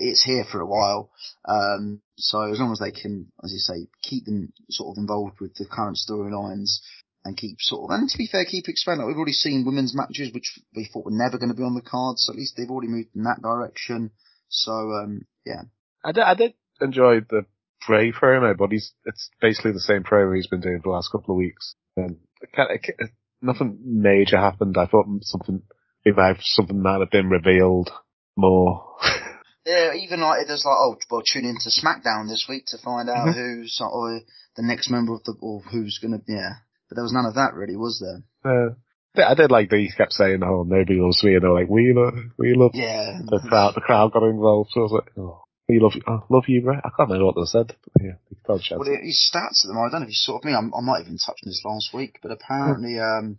[0.00, 1.10] it's here for a while.
[1.46, 5.40] Um, so as long as they can, as you say, keep them sort of involved
[5.40, 6.80] with the current storylines
[7.24, 9.06] and keep sort of, and to be fair, keep expanding.
[9.06, 11.80] We've already seen women's matches, which we thought were never going to be on the
[11.82, 14.10] card, so at least they've already moved in that direction.
[14.48, 15.62] So, um, yeah.
[16.04, 17.46] I did, I did enjoy the
[17.86, 21.10] Bray promo, but he's, it's basically the same promo he's been doing for the last
[21.12, 21.74] couple of weeks.
[21.96, 23.06] And it it ki-
[23.40, 24.76] nothing major happened.
[24.78, 25.62] I thought something,
[26.06, 27.90] might have, something might have been revealed
[28.36, 28.84] more.
[29.66, 33.28] Yeah, even like there's like, oh, well, tune into SmackDown this week to find out
[33.28, 33.32] Mhm.
[33.34, 34.20] who's or
[34.56, 36.50] the next member of the or who's gonna, yeah.
[36.88, 38.76] But there was none of that really, was there?
[39.14, 41.68] But I did like that he kept saying, oh, nobody loves me, and they're like,
[41.70, 43.20] we love, we love Yeah.
[43.24, 46.24] the crowd, the crowd got involved, so I was like, oh, we love you, oh,
[46.28, 46.76] love you, Bray.
[46.76, 48.16] I can't remember what they said, but yeah,
[48.48, 50.52] Well, his stats at the moment, I don't know if you saw me.
[50.52, 53.38] I'm, I might have even touched on this last week, but apparently, um,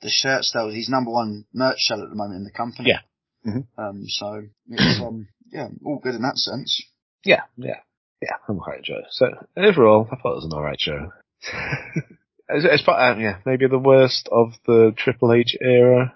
[0.00, 2.88] the shirt sales, he's number one merch seller at the moment in the company.
[2.90, 3.00] Yeah.
[3.44, 3.66] Mhm.
[3.76, 6.80] Um, so it's um, yeah, all good in that sense.
[7.24, 7.80] Yeah, yeah,
[8.22, 9.10] yeah, I'm quite enjoying it.
[9.10, 11.10] So, overall, I thought it was an alright show.
[12.48, 16.14] it's, it's, pro- um, yeah, maybe the worst of the Triple H era.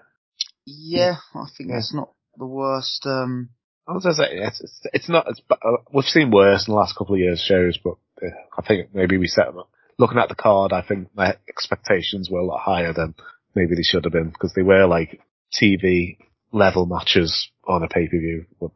[0.65, 1.75] Yeah, I think Yeah.
[1.77, 3.05] that's not the worst.
[3.05, 3.49] Um,
[3.87, 6.77] I was gonna say, it's, it's, it's not, it's, uh, we've seen worse in the
[6.77, 9.69] last couple of years shows, but uh, I think maybe we set them up.
[9.97, 13.15] looking at the card, I think my expectations were a lot higher than
[13.55, 15.21] maybe they should have been because they were like
[15.53, 16.17] TV
[16.51, 18.45] level matches on a pay per view.
[18.59, 18.71] But,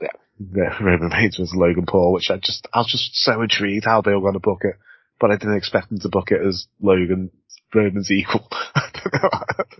[0.00, 4.00] yeah, Roman Reigns was Logan Paul, which I just I was just so intrigued how
[4.02, 4.76] they were going to book it,
[5.20, 7.30] but I didn't expect him to book it as Logan
[7.74, 8.46] Roman's equal.
[8.74, 9.30] I don't know.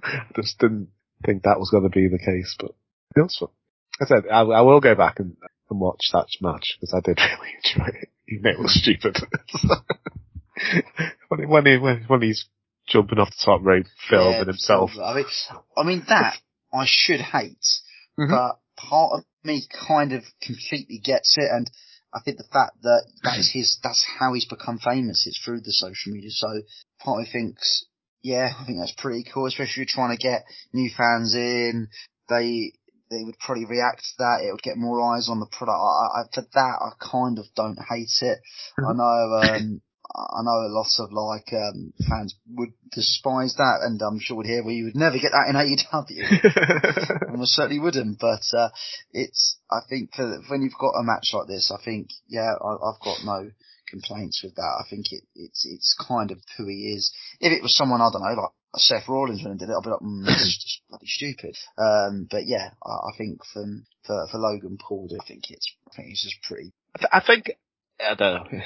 [0.05, 0.89] I just didn't
[1.24, 2.72] think that was going to be the case, but
[3.16, 3.49] it was fun.
[4.01, 5.37] I said I, I will go back and,
[5.70, 9.16] and watch that match because I did really enjoy it, even it was stupid.
[11.28, 12.47] when, he, when, he, when, when he's
[12.89, 14.91] jumping off the top rope, filming Yeah, himself.
[15.03, 15.24] I mean,
[15.76, 16.37] I mean that
[16.72, 17.64] I should hate,
[18.18, 18.30] Mhm.
[18.30, 21.70] but part of me kind of completely gets it, and
[22.14, 25.26] I think the fact that that is his, that's how he's become famous.
[25.26, 26.30] It's through the social media.
[26.30, 26.48] So
[27.00, 27.84] part of me thinks,
[28.22, 31.88] yeah, I think that's pretty cool, especially if you're trying to get new fans in.
[32.28, 32.72] They
[33.10, 34.40] they would probably react to that.
[34.42, 35.76] It would get more eyes on the product.
[35.76, 38.38] I, I, for that, I kind of don't hate it.
[38.78, 39.82] I know, um,
[40.14, 44.46] I know a lot of like um, fans would despise that, and I'm sure would
[44.46, 47.28] hear, well, you would never get that in AEW.
[47.28, 48.68] I almost certainly wouldn't, but uh,
[49.12, 49.59] it's.
[49.70, 53.00] I think for when you've got a match like this, I think yeah, I, I've
[53.00, 53.50] got no
[53.88, 54.84] complaints with that.
[54.84, 57.12] I think it, it's it's kind of who he is.
[57.40, 59.82] If it was someone I don't know, like Seth Rollins when he did it, I'd
[59.82, 61.57] be like, mm, this is just bloody stupid.
[61.78, 65.96] Um, but yeah, I, I think from for for Logan Paul, I think it's I
[65.96, 66.72] think it's just pretty.
[66.94, 67.50] I th- I think,
[68.00, 68.61] I don't know,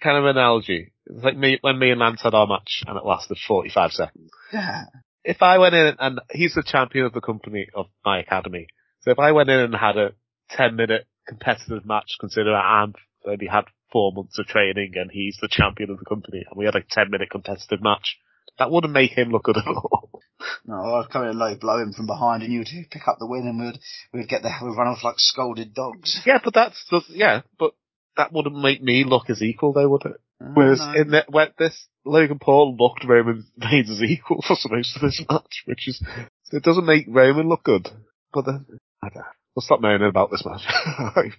[0.00, 0.92] kind of analogy.
[1.06, 4.30] It's like me, when me and Lance had our match and it lasted 45 seconds.
[4.52, 4.84] Yeah,
[5.24, 8.66] If I went in and he's the champion of the company of my academy,
[9.02, 10.12] so if I went in and had a
[10.50, 15.48] 10 minute competitive match, considering I'm only had four months of training and he's the
[15.48, 18.16] champion of the company and we had a 10 minute competitive match,
[18.58, 20.10] that wouldn't make him look good at all.
[20.66, 23.46] no, I'd come in low, blow him from behind, and you'd pick up the win,
[23.46, 23.78] and we'd
[24.12, 26.20] we'd get there, we'd run off like scolded dogs.
[26.26, 27.72] yeah, but that's, just- yeah, but
[28.16, 30.20] that wouldn't make me look as equal though, would it?
[30.40, 31.00] Oh, Whereas no.
[31.00, 35.24] in the, when this Logan Paul looked Roman Reigns as equal for most of this
[35.30, 36.04] match, which is
[36.52, 37.88] it doesn't make Roman look good.
[38.32, 38.66] But then
[39.02, 39.28] I don't know.
[39.54, 40.62] We'll stop moaning about this match.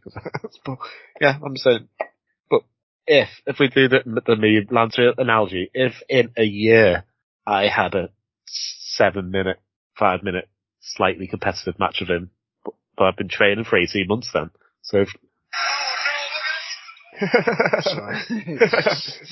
[0.65, 0.77] but
[1.19, 1.89] yeah, I'm saying.
[2.49, 2.61] But
[3.07, 7.05] if if we do the the me Lancer analogy, if in a year
[7.45, 8.09] I had a
[8.45, 9.59] seven minute,
[9.97, 10.47] five minute,
[10.79, 12.29] slightly competitive match with him,
[12.63, 14.51] but, but I've been training for eighteen months then.
[14.81, 15.09] So if.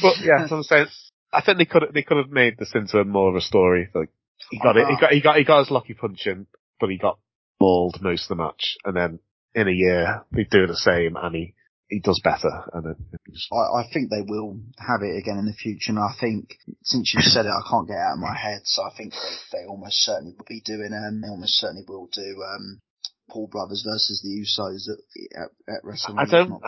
[0.01, 0.87] But yeah, so I'm saying,
[1.33, 3.89] I think they could they could have made this into a more of a story.
[3.93, 4.09] Like
[4.49, 6.47] he got it, he got he got he got his lucky punch in,
[6.79, 7.19] but he got
[7.59, 9.19] mauled most of the match, and then
[9.53, 11.53] in a year they do the same, and he
[11.89, 12.95] he does better, and then
[13.51, 17.13] I, I think they will have it again in the future, and I think since
[17.13, 18.61] you said it, I can't get it out of my head.
[18.63, 20.91] So I think they, they almost certainly will be doing.
[20.93, 22.43] Um, they almost certainly will do.
[22.43, 22.79] Um,
[23.29, 26.19] Paul Brothers versus the Usos at, at, at WrestleMania.
[26.19, 26.61] I don't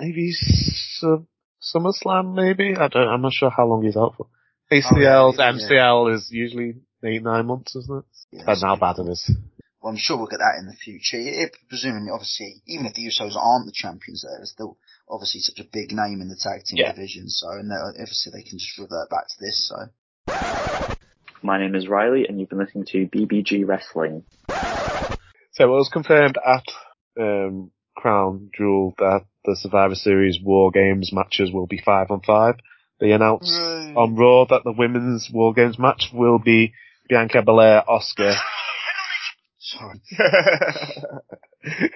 [0.00, 1.26] maybe Su-
[1.62, 4.26] SummerSlam maybe I don't I'm not sure how long he's out for.
[4.72, 5.52] ACLs, Oh, yeah, yeah.
[5.52, 6.74] MCL is usually
[7.04, 8.04] eight nine months, isn't it?
[8.32, 9.30] Yeah, Depends how bad it is.
[9.82, 11.18] Well, I'm sure we'll get that in the future.
[11.20, 15.58] It, presumably, obviously, even if the Usos aren't the champions, there, they're still obviously such
[15.60, 16.92] a big name in the tag team Yeah.
[16.92, 17.28] division.
[17.28, 19.68] So, and obviously, they can just revert back to this.
[19.68, 19.76] So,
[21.42, 24.24] My name is Riley, and you've been listening to BBG Wrestling.
[25.52, 26.64] So it was confirmed at
[27.20, 27.70] um,
[28.08, 32.56] Crown Jewel that the Survivor Series War Games matches will be five on five.
[33.00, 33.50] They announced
[33.96, 36.74] on Raw that the women's War Games match will be
[37.08, 38.34] Bianca Belair, Oscar,
[39.58, 40.02] sorry.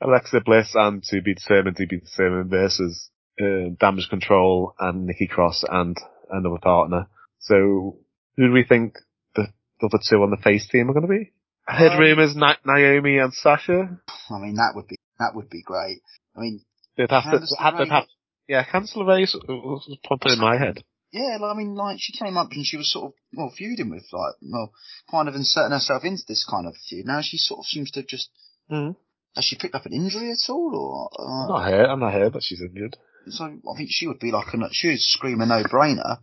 [0.00, 3.08] Alexa Bliss, and to be determined to be determined versus
[3.40, 5.96] uh, Damage Control and Nikki Cross and
[6.28, 7.06] another partner.
[7.38, 7.98] So
[8.36, 8.94] who do we think
[9.36, 9.46] the,
[9.80, 11.30] the other two on the face team are going to be?
[11.68, 14.00] I heard Um, rumours Na- Naomi and Sasha.
[14.30, 16.00] I mean, that would be that would be great.
[16.36, 16.60] I mean,
[16.96, 18.04] They'd have to, have, they'd have,
[18.48, 20.82] yeah, Cancel was popping in my head.
[21.12, 24.04] yeah, I mean, like she came up and she was sort of well feuding with
[24.12, 24.72] like well,
[25.10, 27.06] kind of inserting herself into this kind of feud.
[27.06, 28.30] Now she sort of seems to have just
[28.70, 28.96] Mm.
[29.36, 32.32] has she picked up an injury at all, or uh, not heard, I'm not heard
[32.32, 32.96] that she's injured.
[33.28, 36.18] so I think she would be like a she would scream a no brainer.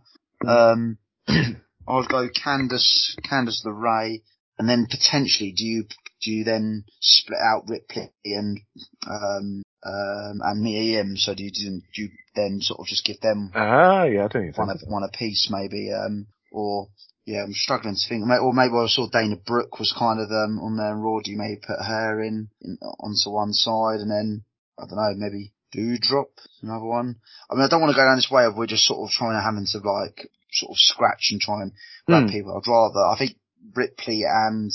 [0.46, 4.22] Um, I would go Candice, Candice LeRae,
[4.58, 5.84] and then potentially do you
[6.24, 8.60] do you then split out Ripley and
[9.06, 11.16] um um and Mia Yim?
[11.16, 14.56] So do you do you then sort of just give them Ah, yeah, I don't
[14.56, 16.88] one a, one a piece maybe um or
[17.26, 20.58] yeah I'm struggling to think or maybe I saw Dana Brooke was kind of um
[20.60, 21.20] on there and Raw.
[21.22, 24.44] Do you maybe put her in, in onto one side and then
[24.78, 26.30] I don't know maybe do drop
[26.62, 27.16] another one.
[27.50, 29.10] I mean I don't want to go down this way of we're just sort of
[29.12, 31.72] trying to having to like sort of scratch and try and
[32.06, 32.32] grab Hmm.
[32.32, 32.56] people.
[32.56, 33.36] I'd rather I think
[33.74, 34.70] Ripley and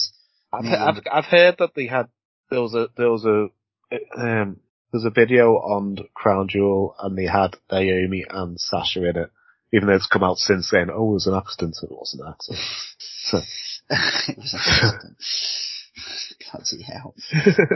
[0.52, 0.86] I've, Yeah.
[0.86, 2.08] I've, I've heard that they had,
[2.50, 3.48] there was a, there was a,
[4.20, 4.58] um,
[4.92, 9.32] there's a video on Crown Jewel and they had Naomi and Sasha in it
[9.72, 10.90] Even though it's come out since then.
[10.90, 12.66] oh, it was an accident, it wasn't an accident.
[13.22, 13.38] So,
[14.32, 15.18] it was an accident.
[16.52, 17.14] Bloody hell.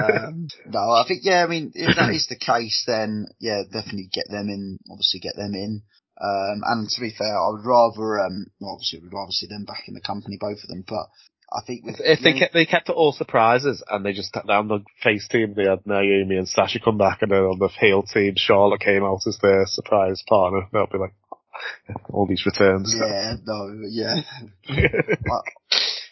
[0.01, 4.09] um, no, I think, yeah, I mean, if that is the case, then, yeah, definitely
[4.11, 5.83] get them in, obviously get them in.
[6.21, 9.47] Um, and to be fair, I would rather, um, well, obviously, I would rather see
[9.47, 11.07] them back in the company, both of them, but
[11.53, 14.67] I think with, if they kept, they kept it all surprises and they just, on
[14.67, 18.01] the face team, they had Naomi and Sasha come back and then on the heel
[18.03, 20.67] team, Charlotte came out as their surprise partner.
[20.71, 21.13] They'll be like,
[22.09, 22.95] all these returns.
[22.97, 24.15] yeah, no, yeah.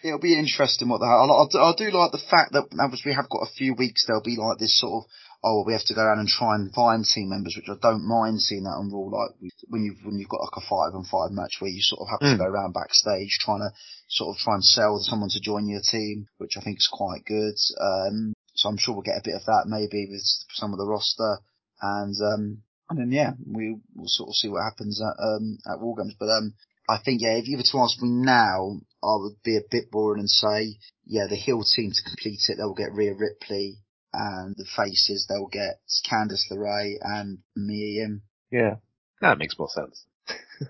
[0.04, 3.02] It'll be interesting what the I, I, do- I do like the fact that as
[3.06, 5.10] we have got a few weeks, there'll be like this sort of
[5.44, 7.78] oh well, we have to go around and try and find team members, which I
[7.82, 9.10] don't mind seeing that on Raw.
[9.10, 9.32] Like
[9.70, 12.08] when you've when you've got like a five on five match where you sort of
[12.10, 12.38] have to Mm.
[12.40, 13.72] go around backstage trying to
[14.10, 17.26] sort of try and sell someone to join your team, which I think is quite
[17.26, 17.56] good.
[17.80, 20.22] Um, so I'm sure we'll get a bit of that maybe with
[20.54, 21.40] some of the roster,
[21.82, 22.44] and um,
[22.90, 26.16] and then yeah, we will sort of see what happens at um at War Games.
[26.20, 26.54] But um,
[26.90, 29.90] I think yeah, if you were to ask me now, I would be a bit
[29.90, 30.76] boring and say
[31.06, 33.78] yeah, the heel team to complete it, they'll get Rhea Ripley,
[34.14, 38.22] and the faces they'll get Candice LeRae and Mia Yim.
[38.52, 38.76] Yeah.
[39.22, 40.06] That makes more sense.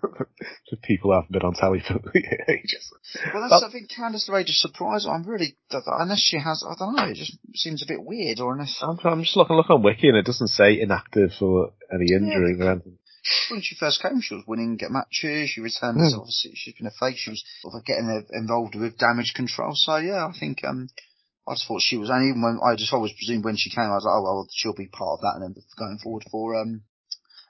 [0.69, 1.95] Just people haven't been on telly for
[2.47, 2.91] ages.
[3.33, 5.07] Well, that's Well- I think Candice LeRae just surprised.
[5.07, 7.05] I'm really unless she has, I don't know.
[7.09, 10.07] It just seems a bit weird, or unless I'm, I'm just looking, look on Wiki
[10.07, 12.97] and it doesn't say inactive for any injury or anything.
[13.51, 15.49] when she first came, she was winning get matches.
[15.49, 16.19] She returned as Hmm.
[16.19, 17.17] obviously she's been a face.
[17.19, 19.71] She was sort of getting involved with damage control.
[19.75, 20.87] So yeah, I think um,
[21.51, 22.09] I just thought she was.
[22.09, 24.47] And even when I just always presumed when she came, I was like, oh well,
[24.51, 26.81] she'll be part of that, and then going forward for um,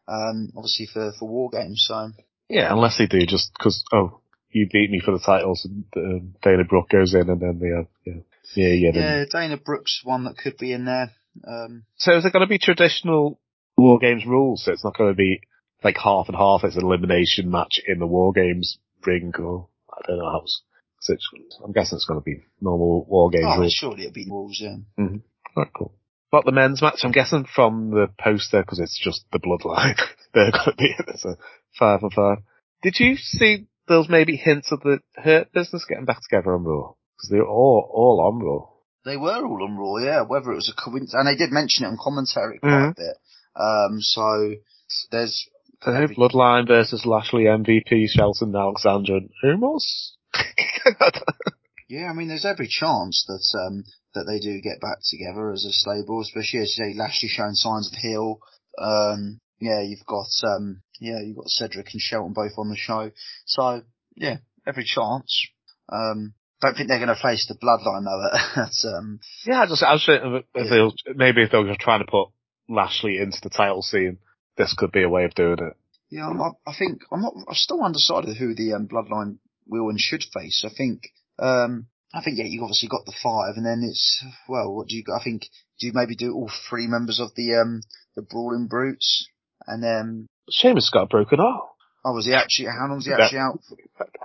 [0.08, 1.86] um, obviously for for war games.
[1.88, 2.10] So
[2.50, 6.36] Yeah, unless they do just because, oh, you beat me for the titles and um,
[6.42, 8.22] Dana Brooke goes in and then they have, yeah,
[8.56, 8.92] yeah, yeah.
[8.94, 11.12] yeah, Dana Brooke's one that could be in there.
[11.48, 13.40] Um, So is it going to be traditional
[13.78, 14.66] War Games rules?
[14.66, 15.42] So it's not going to be
[15.84, 16.64] like half and half.
[16.64, 20.62] It's an elimination match in the War Games ring or I don't know how it's,
[21.02, 21.16] so
[21.66, 23.74] I'm guessing it's going to be normal War Games oh, rules.
[23.74, 24.58] surely it'll be rules.
[24.62, 24.76] Yeah.
[25.58, 25.94] Right, cool.
[26.32, 29.98] But the men's match, I'm guessing from the poster, because it's just the bloodline,
[30.34, 31.36] they're going to be in it, so
[31.78, 32.38] five and five.
[32.84, 36.94] Did you see those maybe hints of the Hurt business getting back together on Raw?
[37.18, 38.68] Because they're all, all on Raw.
[39.04, 40.22] They were all on Raw, yeah.
[40.22, 42.96] Whether it was a coincidence, and they did mention it on commentary quite a Mhm.
[42.96, 43.18] bit.
[43.56, 44.54] Um, so
[45.12, 45.50] there's
[45.84, 50.12] So Bloodline versus Lashley, MVP, Shelton, Alexander, and Omos?
[51.92, 53.84] Yeah, I mean, there's every chance that um,
[54.16, 57.54] that they do get back together as a stable, especially as you say, Lashley showing
[57.54, 58.40] signs of heel.
[58.78, 63.12] Um, yeah, you've got um, yeah, you've got Cedric and Shelton both on the show,
[63.46, 63.82] so
[64.16, 65.48] yeah, every chance.
[65.92, 68.38] Um, don't think they're going to face the Bloodline though.
[68.62, 72.06] At, um, yeah, I just, I was thinking if they'll, maybe if they were trying
[72.06, 72.30] to put
[72.70, 74.20] Lashley into the title scene,
[74.56, 75.76] this could be a way of doing it.
[76.10, 77.34] yeah, I'm, I I think I'm not.
[77.50, 80.64] I'm still undecided who the um, Bloodline will and should face.
[80.66, 81.02] I think.
[81.40, 84.96] Um, I think yeah, you've obviously got the five, and then it's well, what do
[84.96, 85.04] you?
[85.18, 85.44] I think
[85.80, 87.82] do you maybe do all three members of the um
[88.16, 89.28] the Brawling Brutes,
[89.66, 91.62] and then Sheamus got a broken arm.
[92.04, 92.68] oh, was he actually?
[92.68, 93.60] How long's he actually out?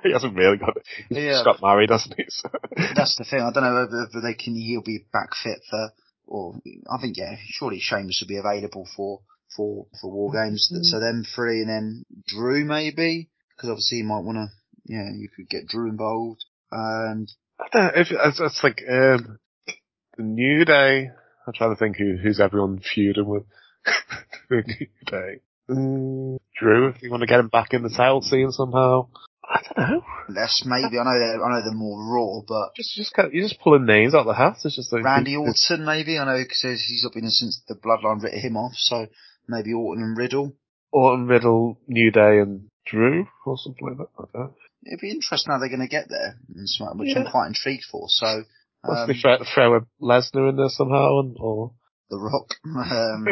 [0.03, 0.83] He hasn't really got it.
[1.09, 1.43] He's Yeah.
[1.45, 2.25] got married, hasn't he?
[2.29, 2.51] So-
[2.95, 3.41] That's the thing.
[3.41, 4.55] I don't know whether, they can.
[4.55, 5.91] He'll be back fit for,
[6.27, 6.55] or
[6.91, 9.21] I think yeah, surely Sheamus will be available for
[9.57, 10.69] for for War Games.
[10.83, 14.47] So them three, and then Drew maybe because obviously you might want to.
[14.89, 17.31] Yeah, you could get Drew involved, and
[17.61, 19.39] I don't know if it's, it's like um,
[20.17, 21.11] the New Day.
[21.47, 23.45] I'm trying to think who who's everyone feuding with.
[24.51, 25.41] the New Day.
[25.69, 29.09] Mm, Drew, if you want to get him back in the title scene somehow.
[29.49, 30.03] I don't know.
[30.29, 33.61] That's maybe I know they're I know they're more raw, but Just just you're just
[33.61, 34.57] pulling names out of the hat.
[34.65, 37.75] It's just like Randy Orton maybe I know because he's not been in since the
[37.75, 39.07] Bloodline writ him off, so
[39.47, 40.53] maybe Orton and Riddle.
[40.93, 44.55] Orton, Riddle, New Day, and Drew or something like that.
[44.87, 44.93] I don't know.
[44.93, 47.85] It'd be interesting how they're going to get there, and so- which I'm quite intrigued
[47.91, 48.07] for.
[48.09, 48.45] So
[48.85, 51.73] Unless um, they throw, throw a Lesnar in there somehow, and or
[52.11, 53.27] The Rock, um,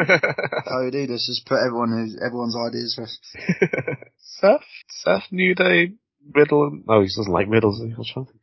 [0.67, 1.07] Cody.
[1.07, 3.19] Let's just put everyone who's everyone's ideas first.
[4.17, 5.93] Seth, Seth, New Day,
[6.33, 6.67] Riddle.
[6.67, 7.71] And, no, he doesn't like Riddle.
[7.71, 7.93] does he?
[7.95, 8.41] I'm trying to think.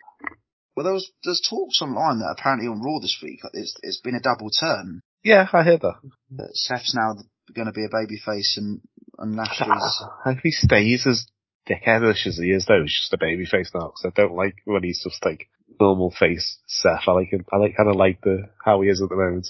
[0.74, 4.14] Well, there was there's talks online that apparently on Raw this week it's it's been
[4.14, 5.02] a double turn.
[5.22, 5.96] Yeah, I hear that.
[6.36, 7.14] That Seth's now
[7.54, 8.80] going to be a babyface and
[9.18, 10.02] and Lashley's.
[10.24, 11.26] I hope he stays as
[11.68, 12.82] dickheadish as he is though.
[12.82, 15.48] He's just a baby face now because I don't like when he's just like
[15.80, 17.02] normal face Seth.
[17.06, 17.44] I like him.
[17.52, 19.48] I like kind of like the how he is at the moment.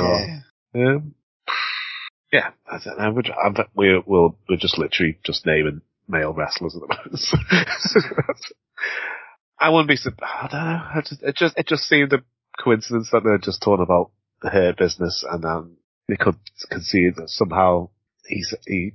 [0.00, 0.42] Own.
[0.74, 0.94] Yeah.
[0.94, 1.14] Um,
[2.32, 3.12] yeah, I don't know.
[3.12, 7.20] We're, I'm, we're, we'll, we're just literally just naming male wrestlers at the moment.
[9.58, 10.82] I wouldn't be, I don't know.
[10.94, 12.22] I just, it just, it just seemed a
[12.62, 14.10] coincidence that they're just talking about
[14.42, 15.76] the hair business and um,
[16.08, 16.36] they could
[16.70, 17.88] concede that somehow
[18.26, 18.92] he's, he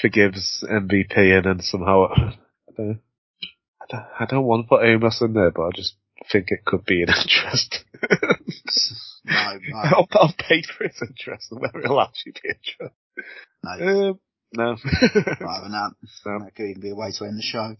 [0.00, 2.34] forgives MVP and then somehow, I
[2.76, 3.00] don't,
[3.80, 5.94] I don't, I don't want to put Omos in there, but I just
[6.30, 7.84] think it could be an interest.
[9.24, 12.94] No, no, I'll, I'll pay for his interest and whether it'll actually be interest.
[13.64, 14.08] no.
[14.10, 14.20] Um,
[14.52, 14.76] no.
[15.40, 15.90] Rather than that,
[16.26, 16.38] No.
[16.44, 17.76] that could even be a way to end the show.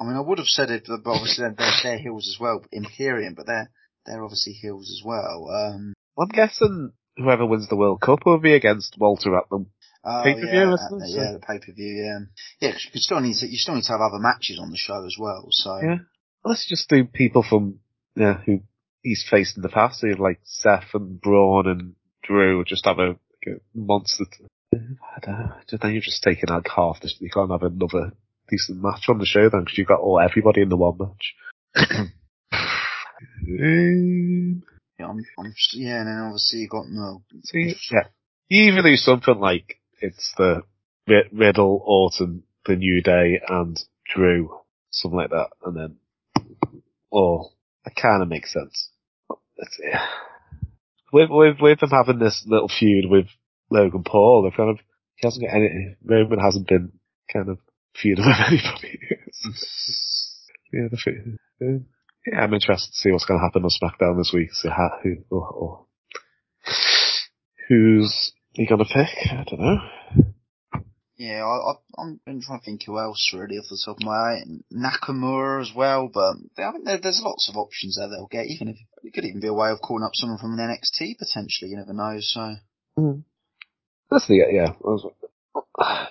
[0.00, 3.34] I mean, I would have said it, but obviously they're, they're, heels as well, Imperium,
[3.34, 3.70] but they're
[4.06, 5.48] they're obviously heels as well.
[5.50, 9.66] Um, I'm guessing whoever wins the World Cup will be against Walter at the
[10.04, 11.10] oh, Pay-per-view, yeah, isn't uh, it?
[11.10, 12.18] yeah, the pay per view, yeah,
[12.60, 12.72] yeah.
[12.72, 15.04] 'cause you still need to you still need to have other matches on the show
[15.04, 15.46] as well.
[15.50, 15.98] So Yeah.
[16.44, 17.80] Let's just do people from
[18.14, 18.60] yeah who
[19.02, 22.64] he's faced in the past, so like Seth and Braun and Drew.
[22.64, 24.24] Just have a, like a monster.
[24.24, 25.52] T- I don't know.
[25.68, 27.16] Just then you're just taking out half this.
[27.20, 28.12] You can't have another
[28.48, 31.34] decent match on the show then because you've got all everybody in the one match.
[31.76, 32.12] um,
[34.98, 37.22] yeah, I'm, I'm yeah, and then obviously you got no.
[37.44, 38.04] see, yeah,
[38.48, 40.62] you either do something like it's the
[41.06, 43.78] Ri- Riddle, Orton, the New Day, and
[44.14, 44.50] Drew,
[44.90, 45.96] something like that, and then,
[47.10, 47.50] or
[47.86, 48.90] it kind of makes sense.
[51.12, 53.26] With, with, with them having this little feud with
[53.70, 54.78] Logan Paul, they've kind of,
[55.16, 56.92] he hasn't got any, Roman hasn't been
[57.32, 57.58] kind of
[57.96, 58.98] feuding with anybody.
[60.72, 61.86] yeah, the, fe- um,
[62.26, 64.52] yeah, I'm interested to see what's going to happen on SmackDown this week.
[64.52, 65.86] See how, who, or, or
[67.68, 69.08] who's he going to pick?
[69.30, 69.78] I don't know.
[71.16, 74.04] Yeah, I, I, I'm been trying to think who else really off the top of
[74.04, 74.48] my head.
[74.72, 78.46] Nakamura as well, but I think there, there's lots of options there they'll get.
[78.46, 81.18] Even if it could even be a way of calling up someone from an NXT
[81.18, 81.70] potentially.
[81.70, 82.18] You never know.
[82.20, 82.54] So
[82.96, 83.20] hmm.
[84.10, 84.74] That's the yeah.
[84.80, 85.06] Was-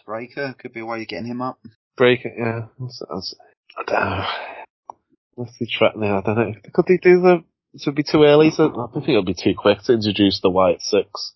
[0.06, 1.60] Breakker could be a way of getting him up.
[1.96, 2.68] Breakker, yeah.
[2.80, 3.36] That's, that's,
[3.78, 4.26] I don't know.
[5.36, 6.20] What's the track now?
[6.20, 6.54] I don't know.
[6.74, 7.44] Could they do the?
[7.76, 8.50] So it'd be too early.
[8.50, 11.34] So I think it'll be too quick to introduce the White Six.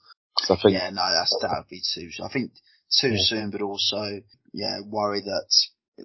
[0.49, 2.09] I think Yeah, no, that's that would be too.
[2.23, 2.51] I think
[2.99, 3.17] too Yeah.
[3.19, 4.21] soon, but also
[4.53, 5.45] yeah, worry that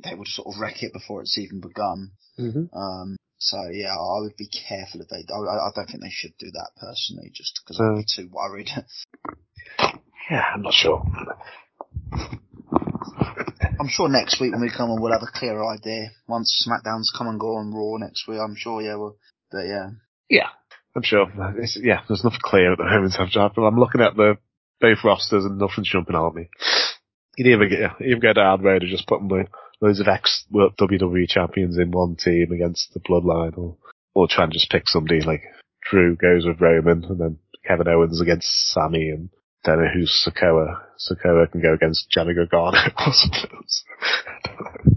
[0.05, 2.13] they would sort of wreck it before it's even begun.
[2.39, 2.69] Mhm.
[2.73, 5.25] Um, so yeah, I would be careful if they.
[5.33, 8.71] I, I don't think they should do that personally, just because I'd be too worried.
[10.31, 11.03] yeah, I'm not sure.
[13.79, 16.11] I'm sure next week when we come on, we'll have a clearer idea.
[16.27, 18.83] Once SmackDown's come and go on Raw next week, I'm sure.
[18.83, 19.17] Yeah, well,
[19.51, 19.91] but yeah,
[20.29, 20.49] Yeah,
[20.97, 21.27] I'm sure.
[21.59, 23.13] It's, yeah, there's nothing clear at the moment.
[23.13, 24.39] Trying- I'm looking at the
[24.81, 26.49] both rosters and nothing's jumping out at me.
[27.37, 29.45] You'd either get, you either go down the road of just putting lo-
[29.83, 33.77] loads of ex WWE champions in one team against the Bloodline, or
[34.15, 35.43] or try and just pick somebody like
[35.91, 39.29] Drew goes with Roman, and then Kevin Owens against Sammy, and
[39.65, 40.81] don't know who's Sikoa.
[40.99, 43.51] Sikoa can go against Johnny Gargano or something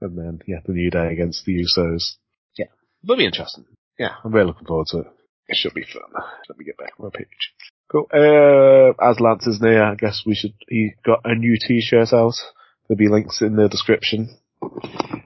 [0.00, 2.16] and then yeah, the New Day against the Usos.
[2.58, 2.66] Yeah,
[3.04, 3.64] it'll be interesting.
[4.02, 5.06] Yeah, I'm really looking forward to it.
[5.46, 6.02] It should be fun.
[6.48, 7.54] Let me get back on my page.
[7.88, 8.08] Cool.
[8.12, 12.34] Uh, as Lance is near, I guess we should, he got a new t-shirt out.
[12.88, 14.36] There'll be links in the description.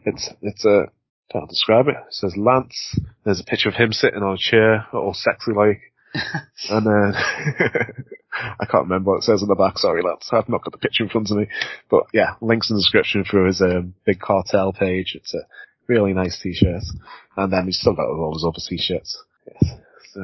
[0.04, 0.90] It's, it's a,
[1.32, 1.94] can't describe it.
[1.94, 3.00] It says Lance.
[3.24, 5.80] There's a picture of him sitting on a chair, all sexy like.
[6.68, 7.14] and then,
[8.60, 10.28] I can't remember what it says on the back, sorry Lance.
[10.32, 11.46] I've not got the picture in front of me.
[11.88, 15.14] But yeah, links in the description for his, um, big cartel page.
[15.16, 15.46] It's a
[15.88, 16.92] really nice t-shirts.
[17.36, 19.22] And then he's still got all those other t-shirts.
[19.46, 19.78] Yes.
[20.12, 20.22] So,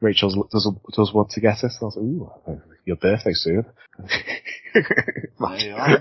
[0.00, 1.72] Rachel does, does want to get it.
[1.80, 3.66] I was like, ooh, your birthday soon.
[4.74, 6.00] There you are.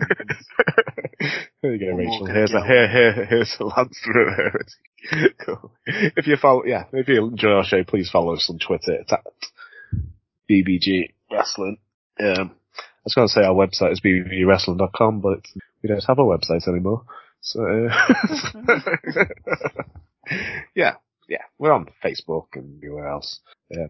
[1.61, 2.25] there you go, more Rachel.
[2.25, 4.51] Here's a, here, here, here's a Lance through
[5.45, 5.71] Cool.
[5.85, 8.93] If you follow, yeah, if you enjoy our show, please follow us on Twitter.
[8.93, 9.25] It's at
[10.49, 11.77] BBG Wrestling.
[12.19, 16.19] Um, I was going to say our website is bbgwrestling.com, but it's, we don't have
[16.19, 17.03] a website anymore.
[17.45, 18.79] So, uh,
[20.75, 20.93] yeah,
[21.27, 23.39] yeah, we're on Facebook and everywhere else.
[23.69, 23.87] Yeah.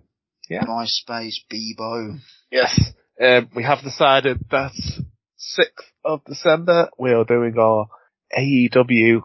[0.50, 0.64] Yeah.
[0.66, 2.18] MySpace, Bebo.
[2.52, 2.80] Yes.
[3.22, 4.72] Um, we have decided that
[5.58, 7.88] 6th of December we are doing our
[8.38, 9.22] AEW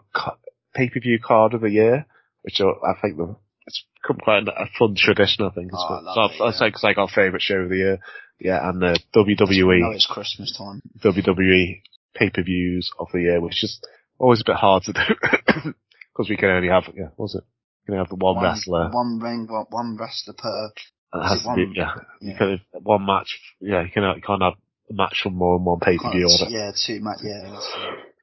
[0.75, 2.05] pay-per-view card of the year,
[2.43, 5.67] which are, I think the, it's become quite a fun tradition, I think.
[5.73, 6.67] It's, Oh, I our- it, yeah.
[6.67, 7.99] it's like, our favourite show of the year.
[8.39, 10.81] Yeah, and the WWE, it's Christmas time.
[11.03, 11.81] WWE
[12.15, 13.81] pay-per-views of the year, which is
[14.19, 14.99] always a bit hard to do.
[16.13, 17.43] Because we can only have, yeah, was it?
[17.81, 18.89] We can only have the one, wrestler.
[18.91, 20.71] One ring, one, one wrestler per.
[21.13, 21.93] It is has it to be, one- yeah.
[22.19, 24.53] You can have one match, yeah, you, can, uh, you can't have
[24.89, 26.51] a match from more than one pay-per-view Kind on of- it.
[26.51, 27.19] yeah, two match.
[27.23, 27.59] Yeah,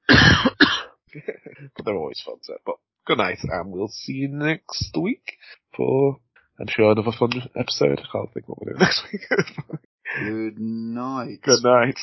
[1.77, 2.37] but they're always fun.
[2.43, 2.77] So, but
[3.07, 5.39] good night, and we'll see you next week
[5.75, 6.19] for
[6.61, 8.01] I'm sure another fun episode.
[8.01, 9.23] I can't think what we're doing next week.
[10.21, 11.39] good night.
[11.43, 11.99] good night.